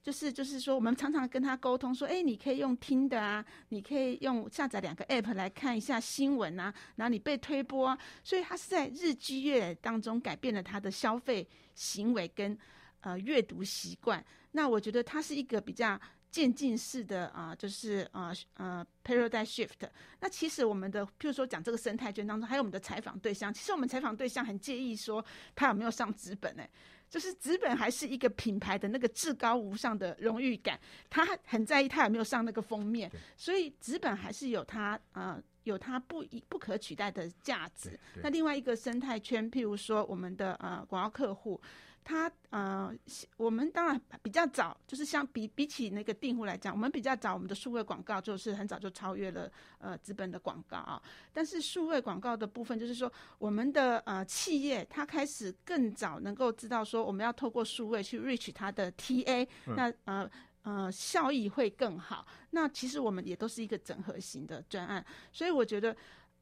[0.05, 12.55] 就是就是说，我们常常跟他沟通说，哎，你可以用听的啊，你可以用下载两个 app 来看一下新闻啊，然后你被推播啊，所以他是在日积月累当中改变了他的消费行为跟
[13.01, 14.23] 呃阅读习惯。
[14.51, 15.99] 那我觉得他是一个比较。
[16.31, 19.89] 渐进式的啊，就是啊呃 paradigm shift。
[20.19, 26.69] 那其实我们的，譬如说讲这个生态圈当中，还有我们的采访对象，其实我们采访对象很介意说他有没有上纸本哎，
[27.09, 37.99] 就是纸本还是一个品牌的那个至高无上的荣誉感，他很在意他有没有上那个封面，所以纸本还是有它啊、呃、有它不一不可取代的价值。
[38.21, 41.61] 那另外一个生态圈，譬如说我们的呃广告客户。
[42.07, 42.93] 他呃，
[43.35, 51.01] 我们当然比较早，就是相比比起那个订户来讲，我们比较早，我们的数位广告就是很早就超越了呃资本的广告啊。
[51.33, 60.29] 但是数位广告的部分，就是说我们的呃企业，它开始更早能够知道说，我们要透过数位去 reach 它的 TA，那呃
[60.61, 62.27] 呃效益会更好。
[62.51, 65.91] 那其实我们也都是一个整合型的专案，所以我觉得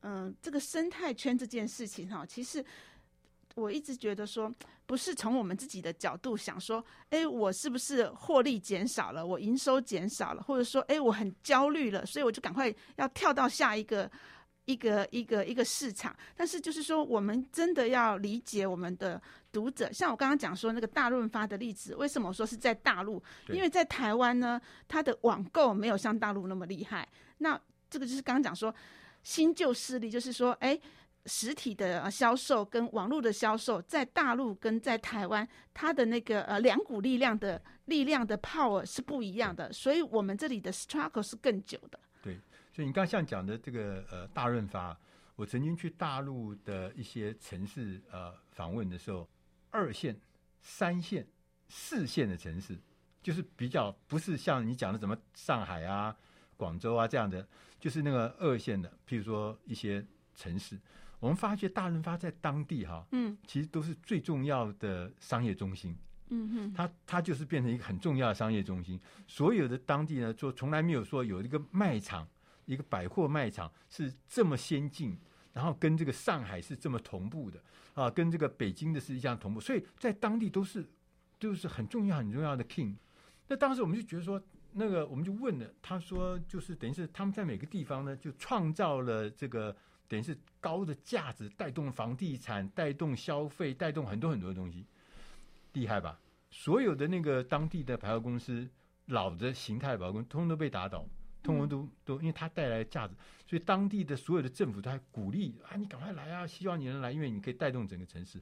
[0.01, 2.63] 嗯、呃，这个生态圈这件事情哈，其实。
[3.55, 4.51] 我一直觉得说，
[4.85, 14.09] 不是从我们自己的角度想说，哎，我是不是获利减少了，我营收减少了，或者说，哎，我很焦虑了，所以我就赶快要跳到下一个
[14.65, 16.15] 一个一个一个市场。
[16.35, 19.91] 但是就是说，我们真的要理解我们的读者。
[19.93, 23.21] 像我刚刚讲说那个大润发的例子，为什么我说是在大陆？
[23.49, 27.07] 因为在台湾呢，它的网购没有像大陆那么厉害。
[27.37, 28.73] 那这个就是刚刚讲说
[29.21, 30.79] 新旧势力，就是说，哎。
[31.25, 41.97] 实体的销售跟网络的销售，在大陆跟在台湾，它的那个呃两股力量的力量的 power 是不一样的，所以我们这里的 struggle 是更久的。
[42.21, 42.37] 对，
[42.73, 44.97] 所以你刚像讲的这个呃大润发，
[45.37, 49.25] 我曾经去大陆的一些城市呃访问的时候，
[49.71, 50.19] 二线、
[50.61, 51.25] 三线、
[51.69, 52.77] 四线的城市，
[53.21, 56.13] 就是比较不是像你讲的什么上海啊、
[56.57, 57.47] 广州啊这样的，
[57.79, 60.05] 就是那个二线的，譬如说一些
[60.35, 60.77] 城市。
[61.23, 65.95] 我们发觉大润发在当地哈，嗯，其实都是最重要的商业中心，
[66.27, 68.99] 嗯哼，它它就是变成一个很重要的商业中心。
[69.25, 72.27] 所有的当地呢，就从来没有说有一个卖场，
[72.65, 75.17] 一个百货卖场是这么先进，
[75.53, 77.57] 然后跟这个上海是这么同步的
[77.93, 80.85] 啊，跟这个北京的是一样同步，所以在当地都是
[81.39, 82.97] 就是很重要很重要的 king。
[83.47, 84.43] 那当时我们就觉得说，
[84.73, 89.73] 那个我们就问了，他说就是等于是他们在每个地方呢，就创造了这个。
[90.13, 94.85] 等于是高的价值带动房地产，带动消费，带动很多很多的东西，
[95.71, 96.19] 厉害吧？
[96.51, 98.69] 所有的那个当地的百货公司，
[99.07, 101.03] 老的形态的百货公司，通通都被打倒，
[101.41, 103.15] 通通都都，因为它带来价值，
[103.47, 108.39] 所以当地的所有的政府都还鼓励啊，你赶快来啊，希望你能来，因为你可以带动整个城市。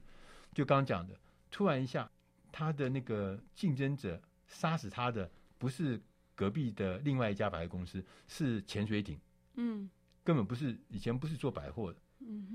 [0.52, 1.18] 就刚刚讲的，
[1.50, 2.10] 突然一下，
[2.52, 5.98] 他的那个竞争者杀死他的不是
[6.34, 9.18] 隔壁的另外一家百货公司，是潜水艇。
[9.54, 9.88] 嗯。
[10.24, 11.98] 根本不是以前不是做百货的，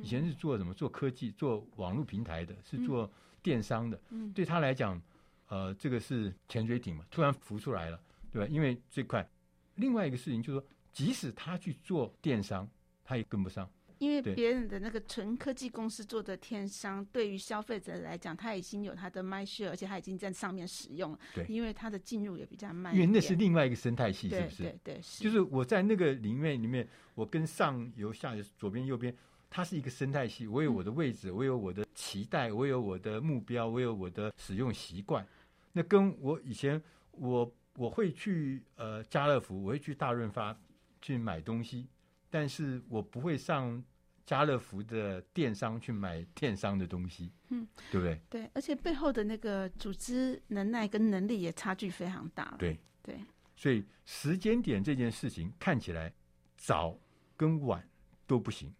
[0.01, 0.73] 以前是做什么？
[0.73, 3.09] 做科技、做网络平台的，是做
[3.41, 3.99] 电商的。
[4.33, 5.01] 对他来讲，
[5.47, 7.99] 呃，这个是潜水艇嘛，突然浮出来了，
[8.31, 8.47] 对吧？
[8.49, 9.27] 因为这块，
[9.75, 12.67] 另外一个事情就是说，即使他去做电商，
[13.03, 13.69] 他也跟不上。
[13.99, 21.19] 因为别人的那个纯科技公司做的电商，对于消费者来讲，他已经有他的 mind share，而且他已经在上面使用了。
[21.33, 22.93] 对，因为他的进入也比较慢。
[22.93, 24.63] 因为那是另外一个生态系，是不是？
[24.63, 25.23] 对对，对是。
[25.23, 29.15] 就是我在那个里面里面，我跟上游、下游、左边、右边，
[29.49, 30.47] 它是一个生态系。
[30.47, 35.25] 我有我的位置，嗯、我有我的期待，我有我的目标，我有我的使用习惯。
[35.73, 36.81] 那跟我以前，
[37.11, 40.57] 我我会去呃家乐福，我会去大润发。
[40.99, 41.87] 去买东西，
[42.29, 43.83] 但是我不会上
[44.25, 48.21] 家乐福的电商去买电商的东西，嗯，对不对？
[48.29, 52.55] 对，而且背后的那个组织能耐跟能力也差距非常大。
[52.59, 53.19] 对对，
[53.55, 56.13] 所以时间点这件事情看起来
[56.57, 56.99] 早
[57.35, 57.87] 跟晚
[58.25, 58.73] 都不行，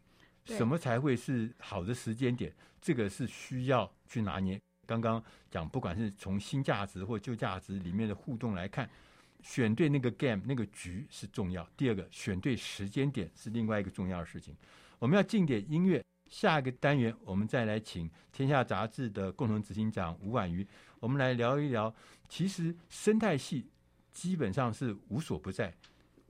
[0.44, 2.54] 什么才会是好的时间点？
[2.82, 4.60] 这个是需要去拿捏。
[4.86, 8.90] 刚刚讲，不管是从新价值或旧价值里面的互动来看，
[9.48, 11.66] 选对那个 game 那个局是重要。
[11.78, 14.54] 第二个，选对时间点是另外一个重要的事情。
[15.00, 20.68] 我们要进点音乐，下一个单元我们再来请天下杂志的共同执行长吴婉瑜，
[21.00, 21.94] 我们来聊一聊。
[22.28, 23.66] 其实生态系
[24.12, 25.74] 基本上是无所不在，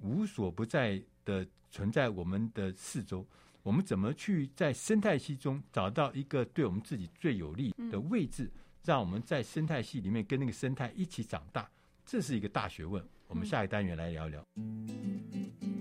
[0.03, 3.25] 无所不在的存在我们的四周。
[3.63, 8.51] 我们怎么去在生态系中找到一个对我们自己最有利的位置，
[8.83, 11.67] 让我们在生态系里面跟那个生态一起长大？
[12.07, 13.03] 这是一个大学问。
[13.27, 14.41] 我们下一单元来聊一聊。
[14.41, 15.76] 台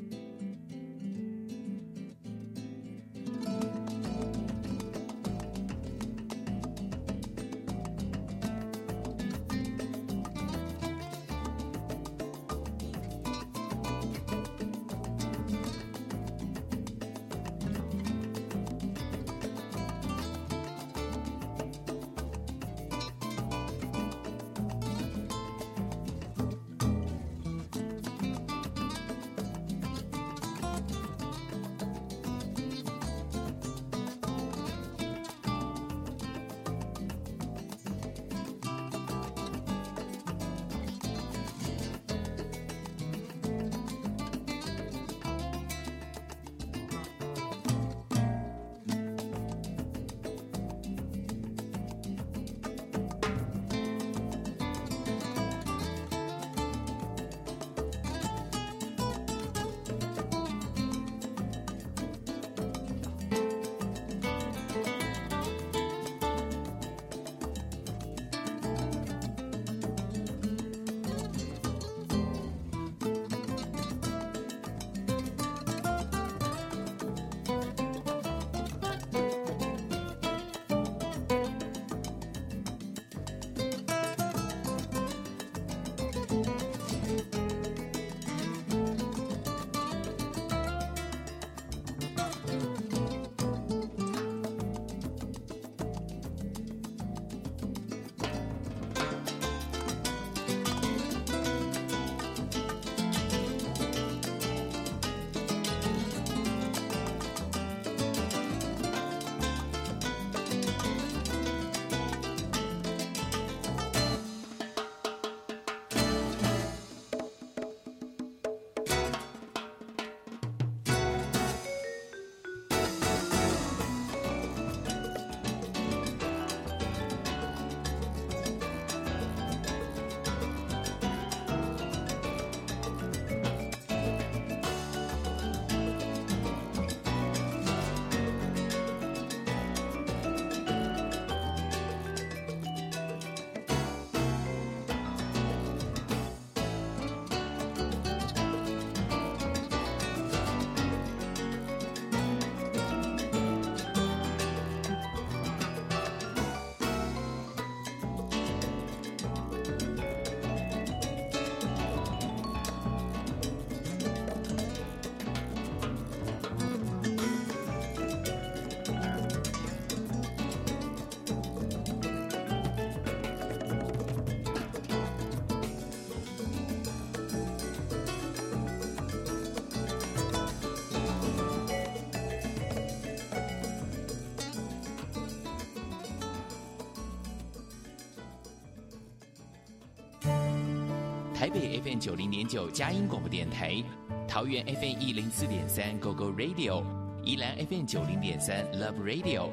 [191.59, 193.83] 北 FM 九零点九佳音广播电台，
[194.29, 196.85] 桃园 FM 一零四点三 GO GO Radio，
[197.25, 199.49] 宜兰 FM 九零点三 Love Radio，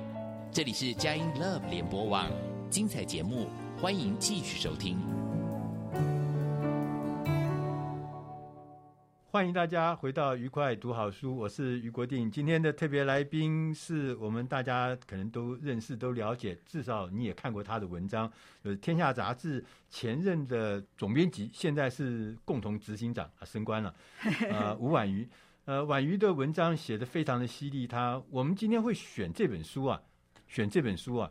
[0.52, 2.30] 这里是佳音 Love 联播网，
[2.70, 3.48] 精彩节目，
[3.80, 5.13] 欢迎继续收听。
[9.44, 12.32] 欢迎大家回到愉快读好书，我是于国定。
[12.32, 18.32] 今天的特别来宾是我们大家可能都认识、都了解，至少你也看过他的文章，
[18.64, 23.94] 就是《天下杂志》前任的总编辑，现在是共同执行长啊，升官了。
[24.50, 25.28] 呃，吴婉瑜，
[25.66, 27.86] 呃，婉瑜的文章写得非常的犀利。
[27.86, 30.02] 他，我们今天会选这本书啊，
[30.48, 31.30] 选这本书啊，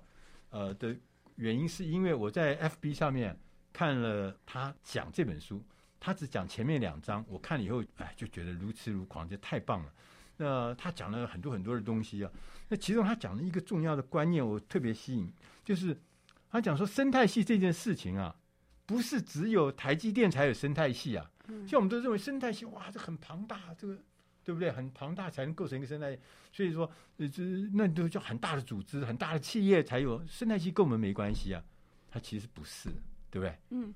[0.50, 0.94] 呃的
[1.36, 3.34] 原因是因为我在 FB 上面
[3.72, 5.64] 看了他讲这本书。
[6.04, 9.92] 他只讲前面两章，我看了以后，哎，就觉得如痴如狂，这太棒了。
[10.36, 12.30] 那他讲了很多很多的东西啊。
[12.68, 15.32] 那其中他讲了一个重要的观念，我特别吸引，
[15.64, 15.96] 就是
[16.50, 18.34] 他讲说生态系这件事情啊，
[18.84, 21.30] 不是只有台积电才有生态系啊。
[21.68, 23.96] 像我们都认为生态系哇，这很庞大，这个
[24.42, 24.72] 对不对？
[24.72, 26.18] 很庞大才能构成一个生态。
[26.52, 31.62] 所以说，呃，这那都叫很大的组织、很大的企业才有生态系，跟我们没关系啊。
[32.10, 32.90] 它其实不是，
[33.30, 33.56] 对不对？
[33.70, 33.94] 嗯。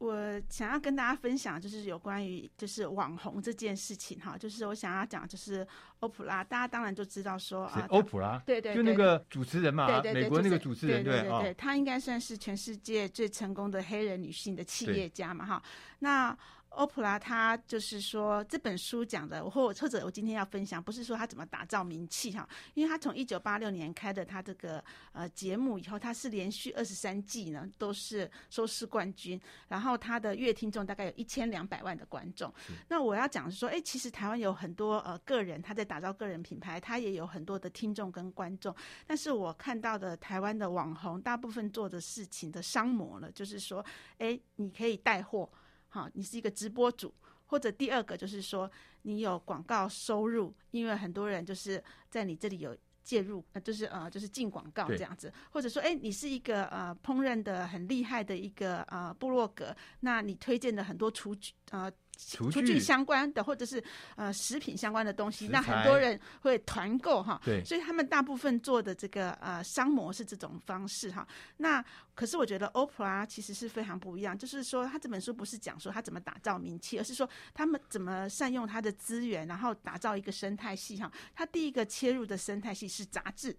[0.00, 5.66] 我想要跟大家分享，就是有关于就是网红这件事情哈，就是我想要讲，就是
[5.98, 15.62] 欧普拉，大家当然就知道说啊，欧普拉，对对，就那个主持人嘛，对对对，美国那个主持人，对对对，她应该算是全世界最成功的黑人女性的企业家嘛哈，
[15.98, 16.36] 那。
[16.70, 32.52] 欧普拉，他就是说这本书讲的，或或者我今天要分享，不是说他怎么打造名气哈，因为他从一九八六年开的他这个呃节目以后，他是连续二十三季呢都是收视冠军，然后他的月听众大概有一千两百万的观众。
[32.88, 38.74] 那我要讲是说，哎，其实台湾有很多呃个人他在打造个人品牌，他也有很多的听众跟观众，
[39.06, 43.84] 但是我看到的台湾的网红大部分做的事情的商模呢，就是说，
[44.18, 45.50] 哎，你可以带货。
[45.90, 47.12] 好，你是一个直播主，
[47.46, 48.70] 或者第二个就是说
[49.02, 61.92] 你有广告收入，因为很多人就是在你这里有介入，呃，就是呃，就是进广告这样子，或者说，哎，你是一个呃烹饪的很厉害的一个呃部落格，那你推荐的很多厨具呃。
[62.28, 63.82] 厨具相关的，或者是
[64.16, 71.26] 呃食品相关的东西，那很多人会团购哈，对，所以他们大部分做的这个呃商模是这种方式哈。
[71.56, 81.10] 那可是我觉得 Oprah 其实是非常不一样，就是说他这本书不是讲说他怎么打造名气，而是说他们怎么善用他的资源，然后打造一个生态系哈。
[81.34, 83.56] 他第一个切入的生态系是杂志。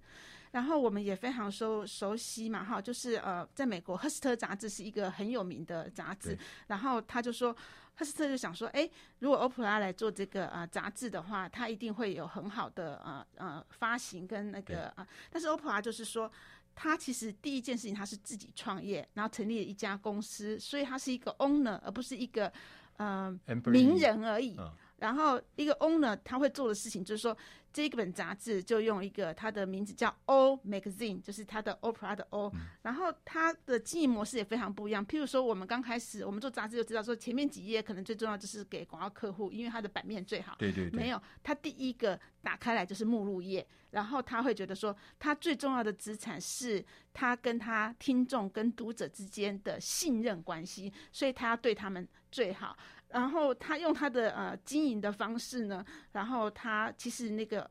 [0.51, 6.37] 然后我们也非常熟熟悉嘛，哈，就是呃，在美国，赫斯特杂志是一个很有名的杂志。
[6.67, 7.55] 然后他就说，
[7.95, 8.89] 赫斯特就想说，哎，
[9.19, 15.07] 如果欧普拉来做这个呃杂志的话，他一定会有很好的呃呃发行跟那个啊、呃。
[15.29, 16.29] 但是欧普拉就是说，
[16.75, 22.51] 他其实第一件事情他是自己创业，然后成立了一家公司，所以他是一个 owner，而不是一个
[22.97, 23.33] 呃
[23.67, 24.57] 名人而已。
[24.97, 27.35] 然后一个 owner 他会做的事情就是说。
[27.73, 32.51] 这一本杂志就用一个它的名字叫 O Magazine，就是它的 Oprah 的 O，
[32.81, 35.05] 然后它的经营模式也非常不一样。
[35.05, 40.55] 譬如说，我们刚开始我们做杂志就知道说，前面几页可能最重要就是给广告客户，因为它的版面最好。
[40.59, 40.99] 对对对。
[40.99, 52.77] 没有，它第一个打开来就是目录页，然后他会觉得说，他最重要的资产是他跟他听众跟读者之间的信任关系，所以他要对他们最好。
[53.13, 57.69] 然后他用他的呃经营的方式呢，然后他其实那个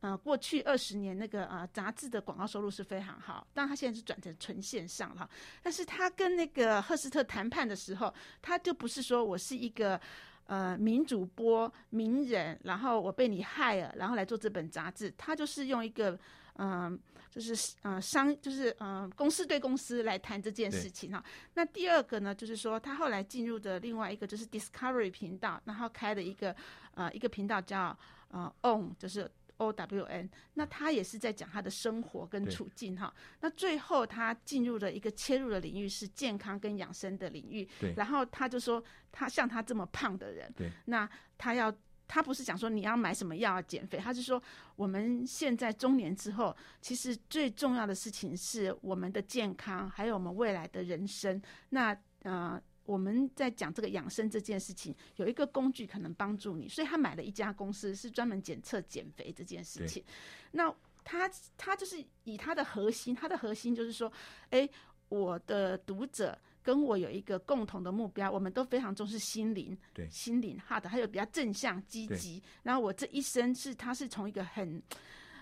[0.00, 5.28] 呃过去二十年那个呃杂志的广告收入是非常好，但他现在是转成纯线上了。
[5.62, 8.12] 但是他跟那个赫斯特谈判的时候，
[8.42, 10.00] 他就不是说我是一个
[10.46, 16.18] 呃名主播名人，然后我被你害了，然后来做这本杂志，他就是用一个
[16.54, 16.68] 嗯。
[16.82, 16.98] 呃
[17.34, 21.20] 就是呃商就是呃公司对公司来谈这件事情哈。
[21.54, 26.54] 那第二个呢，就是说他后来进入的另外一个就是 Discovery 频道，然后开了一个
[26.94, 27.98] 呃一个频道叫
[28.28, 30.30] 呃 OWN，就是 O W N。
[30.52, 33.12] 那他也是在讲他的生活跟处境哈。
[33.40, 37.68] 那最后他进入了一个切入的领域是健康跟养生的领域。
[37.80, 37.92] 对。
[37.96, 38.80] 然后他就说，
[39.10, 41.76] 他像他这么胖的人，对，那他要。
[42.06, 44.40] 他不是讲说你要买什么药要减肥，他是说
[44.76, 51.40] 我们现在中年之后，其实最重要的事情是我们的健康，还有我们未来的人生。
[51.70, 60.04] 那呃，我们在讲这个养生这件事情，有一个工具可能帮助你，所以他买了一家公司，是专门检测减肥这件事情。
[60.52, 64.12] 那他他就是以他的核心，他的核心就是说，
[64.50, 64.68] 哎，
[65.08, 66.38] 我的读者。
[66.64, 72.42] 跟我有一个共同的目标，我们都非常重视心灵，对，心灵哈的，还有比较正向积极。
[72.62, 74.82] 然后我这一生是，他是从一个很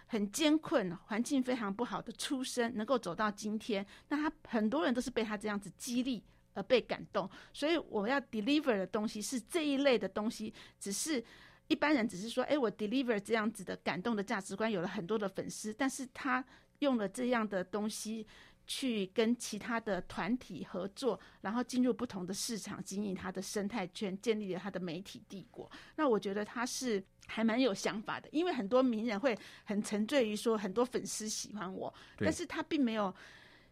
[0.09, 3.87] 很艰困、环境非常不好的出身，能够走到今天。
[4.09, 6.21] 那他很多人都是被他这样子激励
[6.55, 10.53] 而被感动，所以我要 deliver 的东西是这一类的东西。
[10.81, 11.25] 只是
[11.69, 16.45] 一般人只是说，哎，我 deliver 这样子的感动的价值观，有了很多的粉丝，但是他
[16.81, 18.27] 用了这样的东西。
[18.67, 25.71] 去跟其他的团体合作，然后进入不同的市场，经营他的生态圈，建立了他的媒体帝国。
[25.97, 33.15] 那我觉得他是还蛮有想法的，因为很多名人会很沉醉于说很多粉丝喜欢我，但是他并没有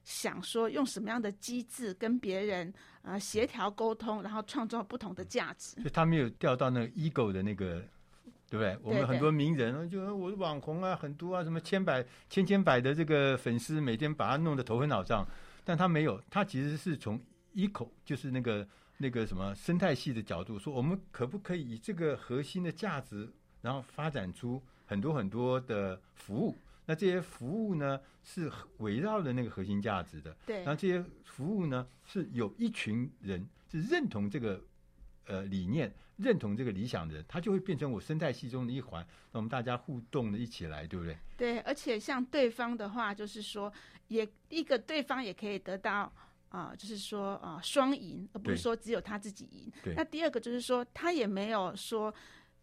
[0.04, 2.72] 想说用什么样的机制跟别人
[3.02, 5.82] 呃协调沟通，然后创造不同的价值。
[5.82, 7.86] 就他没有掉到那个 ego 的那个。
[8.50, 8.76] 对不对？
[8.82, 15.24] 我们很多名人，就我的网红啊，很多啊，什么千百千千百的这个粉丝，每天把他弄得头昏脑胀。
[15.64, 17.20] 但他没有，他其实是从
[17.54, 23.28] ego，就是那个那个什么生态系的角度，说我们可不可以以这个核心的价值，
[23.62, 26.56] 然后发展出很多很多的服务？
[26.86, 30.36] 那这些服务呢，是围绕着那个核心价值的。
[30.44, 30.56] 对。
[30.64, 34.60] 然后这些服务呢，是有一群人是认同这个
[35.30, 39.06] 呃理念、认同这个理想的人，他就会变成我生态系中的一环。
[39.32, 41.16] 那我们大家互动的一起来，对不对？
[41.36, 41.60] 对。
[41.60, 43.72] 而且像对方的话，就是说，
[44.08, 46.12] 也一个对方也可以得到
[46.48, 49.72] 啊、呃，就是说啊、呃，双赢，而不是说只有他自己赢。
[49.96, 52.12] 那第二个就是说，他也没有说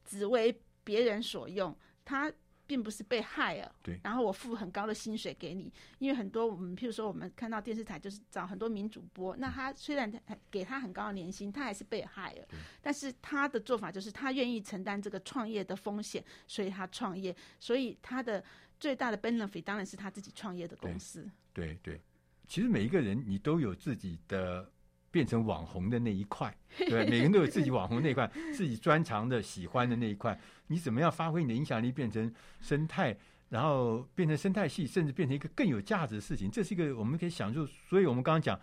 [0.04, 2.32] 只为别人所用，他。
[2.68, 4.00] 并不是被害了，对。
[4.04, 10.12] 然后我付很高的薪水给你，因为很多我们，譬如说我们看到电视台就是找很多名主播，那他虽然
[10.52, 12.46] 给他很高的年薪，他还是被害了。
[12.82, 18.44] 但是他的做法就是他愿意承担这个创业的风险，所以他创业，所以他的
[18.80, 21.28] 最大的 benefit 当然是他自己创业的公司。
[21.54, 22.02] 对对，对，
[22.48, 24.70] 其实每一个人你都有自己的。
[25.18, 30.40] 变成网红的那一块， 对，每个人都有自己网红那一块， 自己专长的、喜欢的那一块。
[30.68, 33.18] 你怎么样发挥你的影响力，变成生态，
[33.50, 36.52] 然后变成生态系，甚至变成一个更有价值的事情？
[36.52, 38.60] 这是一个我们可以享受所以我们刚刚讲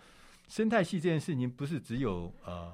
[0.46, 2.72] 生态系这件事情，不是只有呃。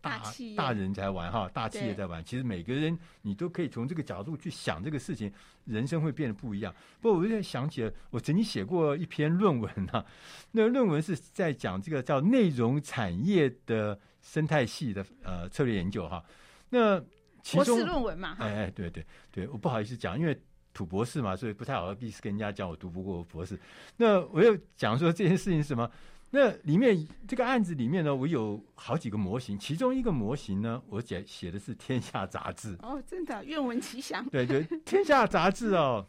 [0.00, 2.24] 大大，大人才玩哈，大企业在玩。
[2.24, 5.32] 其实每个人你都可以从这个角度去想这个事情，
[5.64, 6.74] 人生会变得不一样。
[7.00, 10.04] 不过我现在想起了，我曾经写过一篇论文啊，
[10.52, 16.24] 那论文是在讲这个叫内容产业的生态系的呃策略研究哈。
[16.70, 16.98] 那
[17.42, 20.40] 其中博士论文嘛，哎哎对对对，我不好意思讲，因为
[20.72, 23.58] 土博士嘛，所以不太好意思跟人家讲我读不过博士。
[23.96, 25.90] 那我又讲说这件事情是什么？
[26.32, 32.76] 那里面这个案子里面呢，我有好几个模型，其中一个模型呢，我写写的是《天下》杂志。
[32.82, 34.24] 哦，真的，愿闻其详。
[34.30, 36.06] 对对，《天下》杂志哦，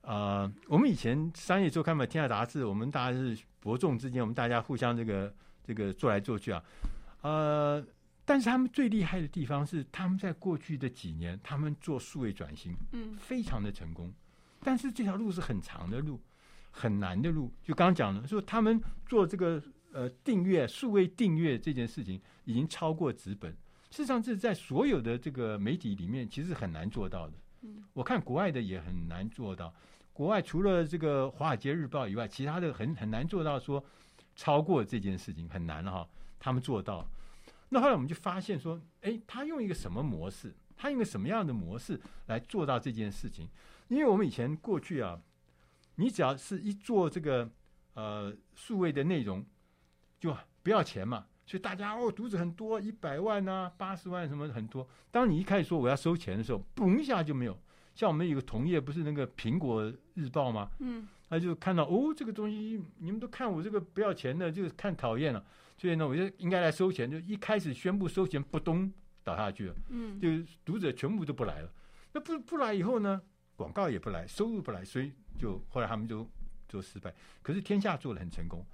[0.00, 5.32] 啊、呃，我们以前商业周刊嘛，《天下》杂志，我们大家是伯仲之间，我们大家互相这个
[5.62, 6.62] 这个做来做去啊，
[7.20, 7.86] 呃，
[8.24, 14.12] 但是他们最厉害的地方是，他们在过去的几年，他们做数位转型，嗯，非常的成功，
[14.64, 16.20] 但是这条路是很长的路。
[16.70, 19.62] 很难的路，就刚刚讲的，说他们做这个
[19.92, 23.50] 呃订阅数位订阅这件事情，已经超过纸本。
[23.90, 27.32] 事实上，这是在所有的这个媒体里面，其实很难做到的。
[27.62, 29.74] 嗯，我看国外的也很难做到。
[30.12, 33.82] 国外除了这个《华尔街日报》以外，其他的很很难做到说
[34.36, 36.08] 超过这件事情，很难了哈。
[36.38, 37.08] 他们做到。
[37.70, 40.54] 那后来我们就发现说，哎，他用一个什么模式？
[40.76, 43.48] 他用一个什么样的模式来做到这件事情？
[43.88, 45.20] 因为我们以前过去啊。
[46.00, 47.50] 你只要是一做这个
[47.94, 49.44] 呃数位的内容，
[50.20, 54.88] 就不要钱嘛，所以大家哦读者很多，一百万啊、八十万什么很多。
[55.10, 57.58] 当你一开始说我要收钱的时候，嘣一下就没有。
[57.96, 60.70] 像我们有个同业，不是那个苹果日报吗？
[60.78, 65.44] 嗯，他就看到哦这个东西，你们都看我这个不要钱的，就是看讨厌了，
[65.76, 67.10] 所以呢，我就应该来收钱。
[67.10, 68.92] 就一开始宣布收钱，不咚
[69.24, 69.74] 倒下去了。
[69.88, 70.28] 嗯，就
[70.64, 71.72] 读者全部都不来了。
[72.12, 73.20] 那不不来以后呢，
[73.56, 75.12] 广告也不来，收入不来，所以。
[75.38, 76.28] 就后来他们就
[76.68, 78.66] 做失败，可是天下做的很成功。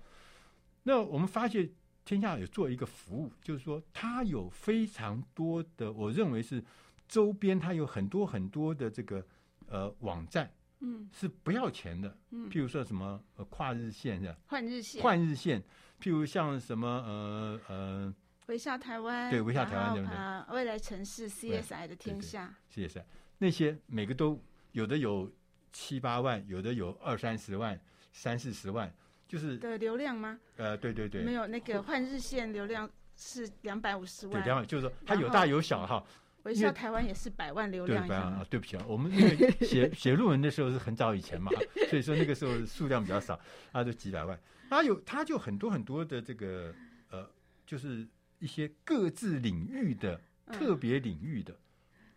[0.82, 1.70] 那我们发现
[2.04, 6.62] 天下有做一个服务，就是说它有非常多的，我认为是
[7.06, 9.24] 周边它有很多很多的这个
[9.66, 14.36] 呃网站，嗯，是不要钱的，嗯，譬如说什么呃跨日线是吧？
[14.48, 15.62] 换日线，换日线，
[16.00, 18.14] 譬如像什么呃呃，
[18.48, 20.16] 微笑台湾，对，微笑台湾对不对？
[20.16, 23.02] 啊，未来城市 CSI 的天下，CSI
[23.38, 24.38] 那些每个都
[24.72, 25.32] 有的有。
[25.75, 27.79] 七八万，有的有二三十万、
[28.12, 28.91] 三四十万，
[29.27, 30.39] 就是的流量吗？
[30.57, 36.03] 呃，对对对，没有那个换日线流量是两百五十万，对，两百就是说它有大有小哈。
[36.45, 41.51] 微笑台湾也是百万流量，对，啊，对不起啊，我们因为写写论文的时候是很早以前嘛，
[41.89, 43.41] 所以说那个时候数量比较少，
[43.72, 46.72] 啊就几百万，它有它就很多很多的这个
[47.11, 47.27] 呃，
[47.66, 48.07] 就是
[48.39, 51.57] 一些各自领域的、嗯、特别领域的。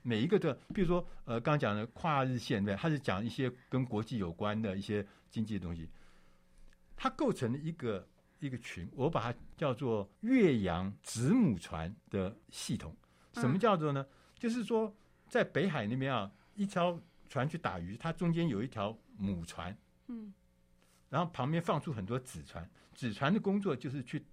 [0.08, 5.89] 每一个的，比如说，呃，刚刚讲的跨日线，对，它是讲一些跟国际有关的一些经济的东西，
[6.95, 8.08] 它构成了一个
[8.39, 12.95] 一个群，我把它叫做岳阳子母船的系统。
[13.34, 14.01] 什么叫做呢？
[14.01, 14.95] 嗯、就是说，
[15.28, 16.97] 在北海那边啊，一条
[17.28, 19.78] 船去打鱼，它中间有一条母船，
[20.08, 20.34] 嗯，
[21.10, 24.26] 然后旁边放出很多子船，子船的工作就是去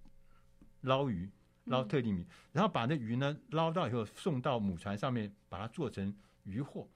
[0.79, 1.29] 捞鱼。
[1.65, 6.87] 捞特定鱼，然后把那鱼呢捞到以后送到母船上面，把它做成鱼货。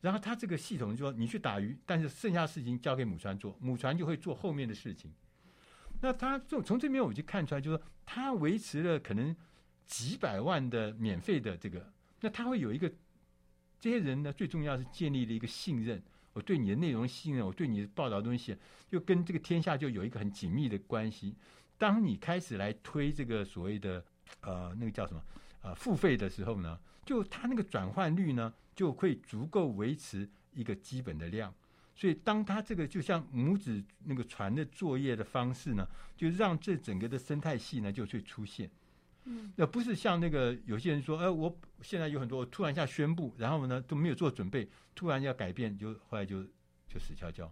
[0.00, 5.10] 然后他这个系统就说，你去打鱼，但是剩下事情交给母船做，母船就会做后面的事情。
[6.00, 9.34] 那他从从这边我就看出来，就是说他维持了可能
[9.86, 11.90] 几百万的免费的这个，
[12.20, 12.92] 那他会有一个
[13.80, 16.02] 这些人呢，最重要是建立了一个信任。
[16.34, 18.56] 我对你的内容信任，我对你的报道东西，
[18.90, 21.34] 就跟这个天下就有一个很紧密的关系。
[21.78, 24.04] 当你开始来推这个所谓的
[24.40, 25.22] 呃那个叫什么
[25.62, 31.52] 呃付费的时候呢，就它那个转换率呢就会足够维持一个基本的量。
[31.96, 38.68] 所以，当它这个就像拇指那个船的作业的方式呢，就让这整个的生态系呢就会出现。
[39.26, 46.42] 嗯，那不是像那个有些人说，哎、呃，我现在有很多我突然一下宣布，然后呢都没有做准备，突然要改变，就后来就
[46.88, 47.50] 就死翘翘。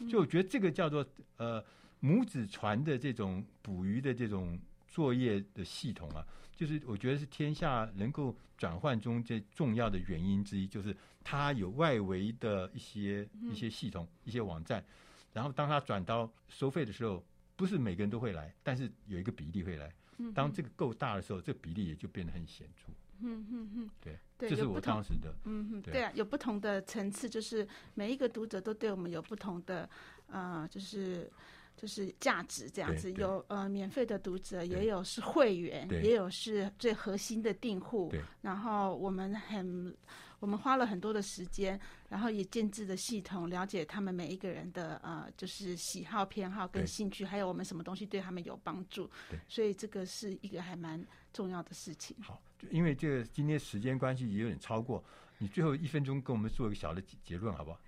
[0.00, 1.04] 所以我觉得这个叫做
[1.38, 1.64] 呃
[2.00, 6.26] 母子船的这种捕鱼的这种作业的系统啊。
[6.54, 14.84] 就是我觉得是天下能够转换中最重要的原因之一，就是它有外围的一些一些系统、一些网站，
[15.32, 17.24] 然后当它转到收费的时候，
[17.54, 19.88] 不是每个人都会来，但是有一个比例会来。
[20.34, 22.92] 当这个够大的时候，这个比例也就变得很显著。
[23.20, 25.32] 嗯嗯嗯，对，对，这是我当时的。
[25.44, 29.88] 嗯嗯，对啊，有不同的层次，就是每一个读者都对我们有不同的
[30.26, 31.30] 呃，就是。
[31.78, 38.12] 就是价值这样子，有呃免费的读者，也有是会员，也有是最核心的订户。
[38.42, 39.96] 然后我们很，
[40.40, 49.08] 我们花了很多的时间，然后也建制的系统，了解他们每一个人的呃，就是喜好、偏好跟兴趣，还有我们什么东西对他们有帮助。
[49.46, 51.00] 所以这个是一个还蛮
[51.32, 52.16] 重要的事情。
[52.20, 55.02] 好，因为这个今天时间关系也有点超过，
[55.38, 57.80] 你最后一分钟跟我们做一个小的结论，好不好？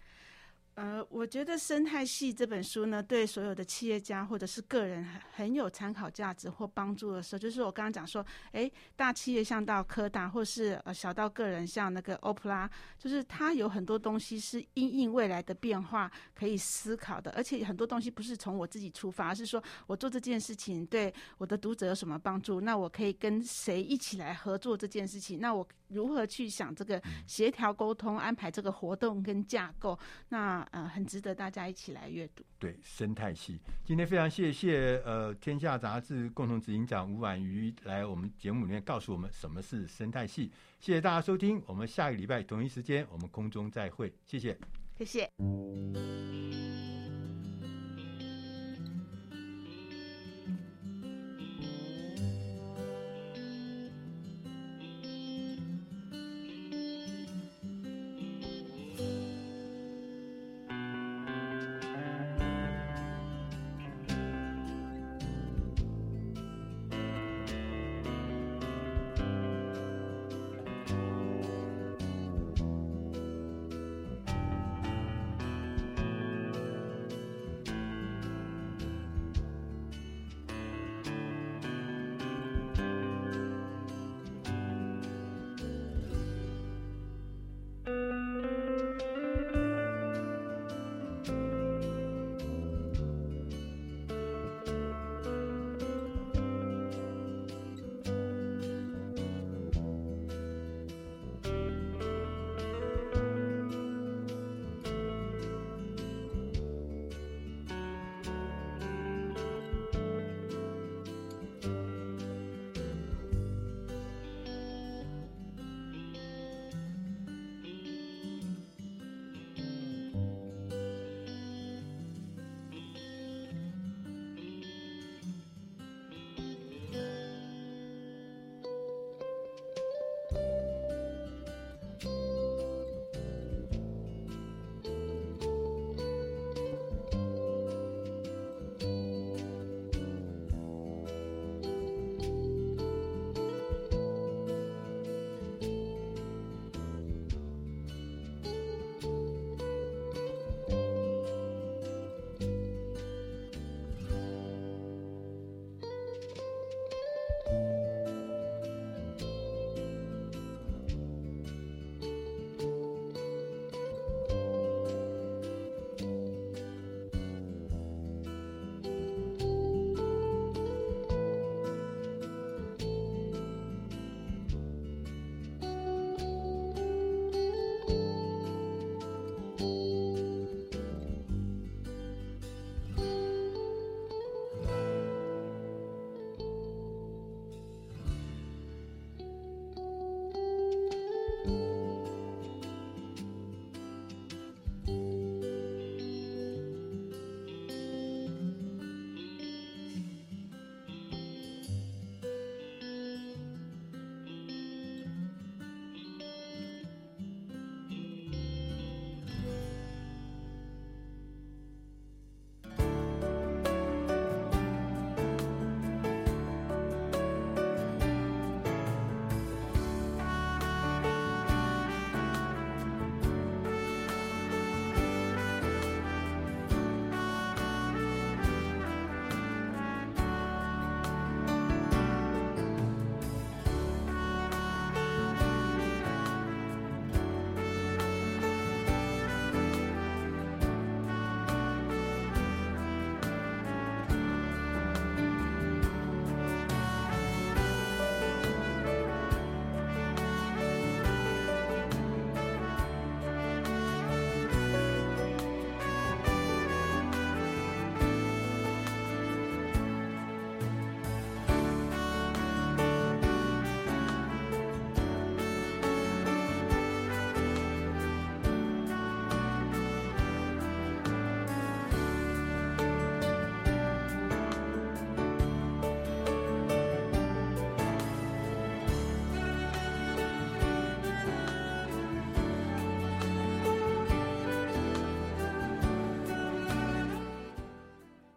[0.81, 29.99] 呃，我觉得《生态系》这本书呢，对所有的企业家或者是个人很很有参考价值或帮助的时候，就是我刚刚讲说，哎，大企业像到科大，或是呃小到个人像那个欧普拉，就是它有很多东西是因应未来的变化可以思考的，而且很多东西不是从我自己出发，而是说我做这件事情对我的读者有什么帮助，那我可以跟谁一起来合作这件事情，那我如何去想这个协调沟通、安排这个活动跟架构，
[30.31, 30.67] 那。
[30.71, 32.45] 呃，很值得大家一起来阅读。
[32.59, 40.51] 对，生态系，今天非常谢谢呃，天下杂志共同执行长吴婉瑜来我们节目里面告诉我们什么是生态系。
[40.79, 44.57] 谢谢大家收听，我们下个礼拜同一时间我们空中再会，谢谢，
[44.99, 45.31] 谢谢。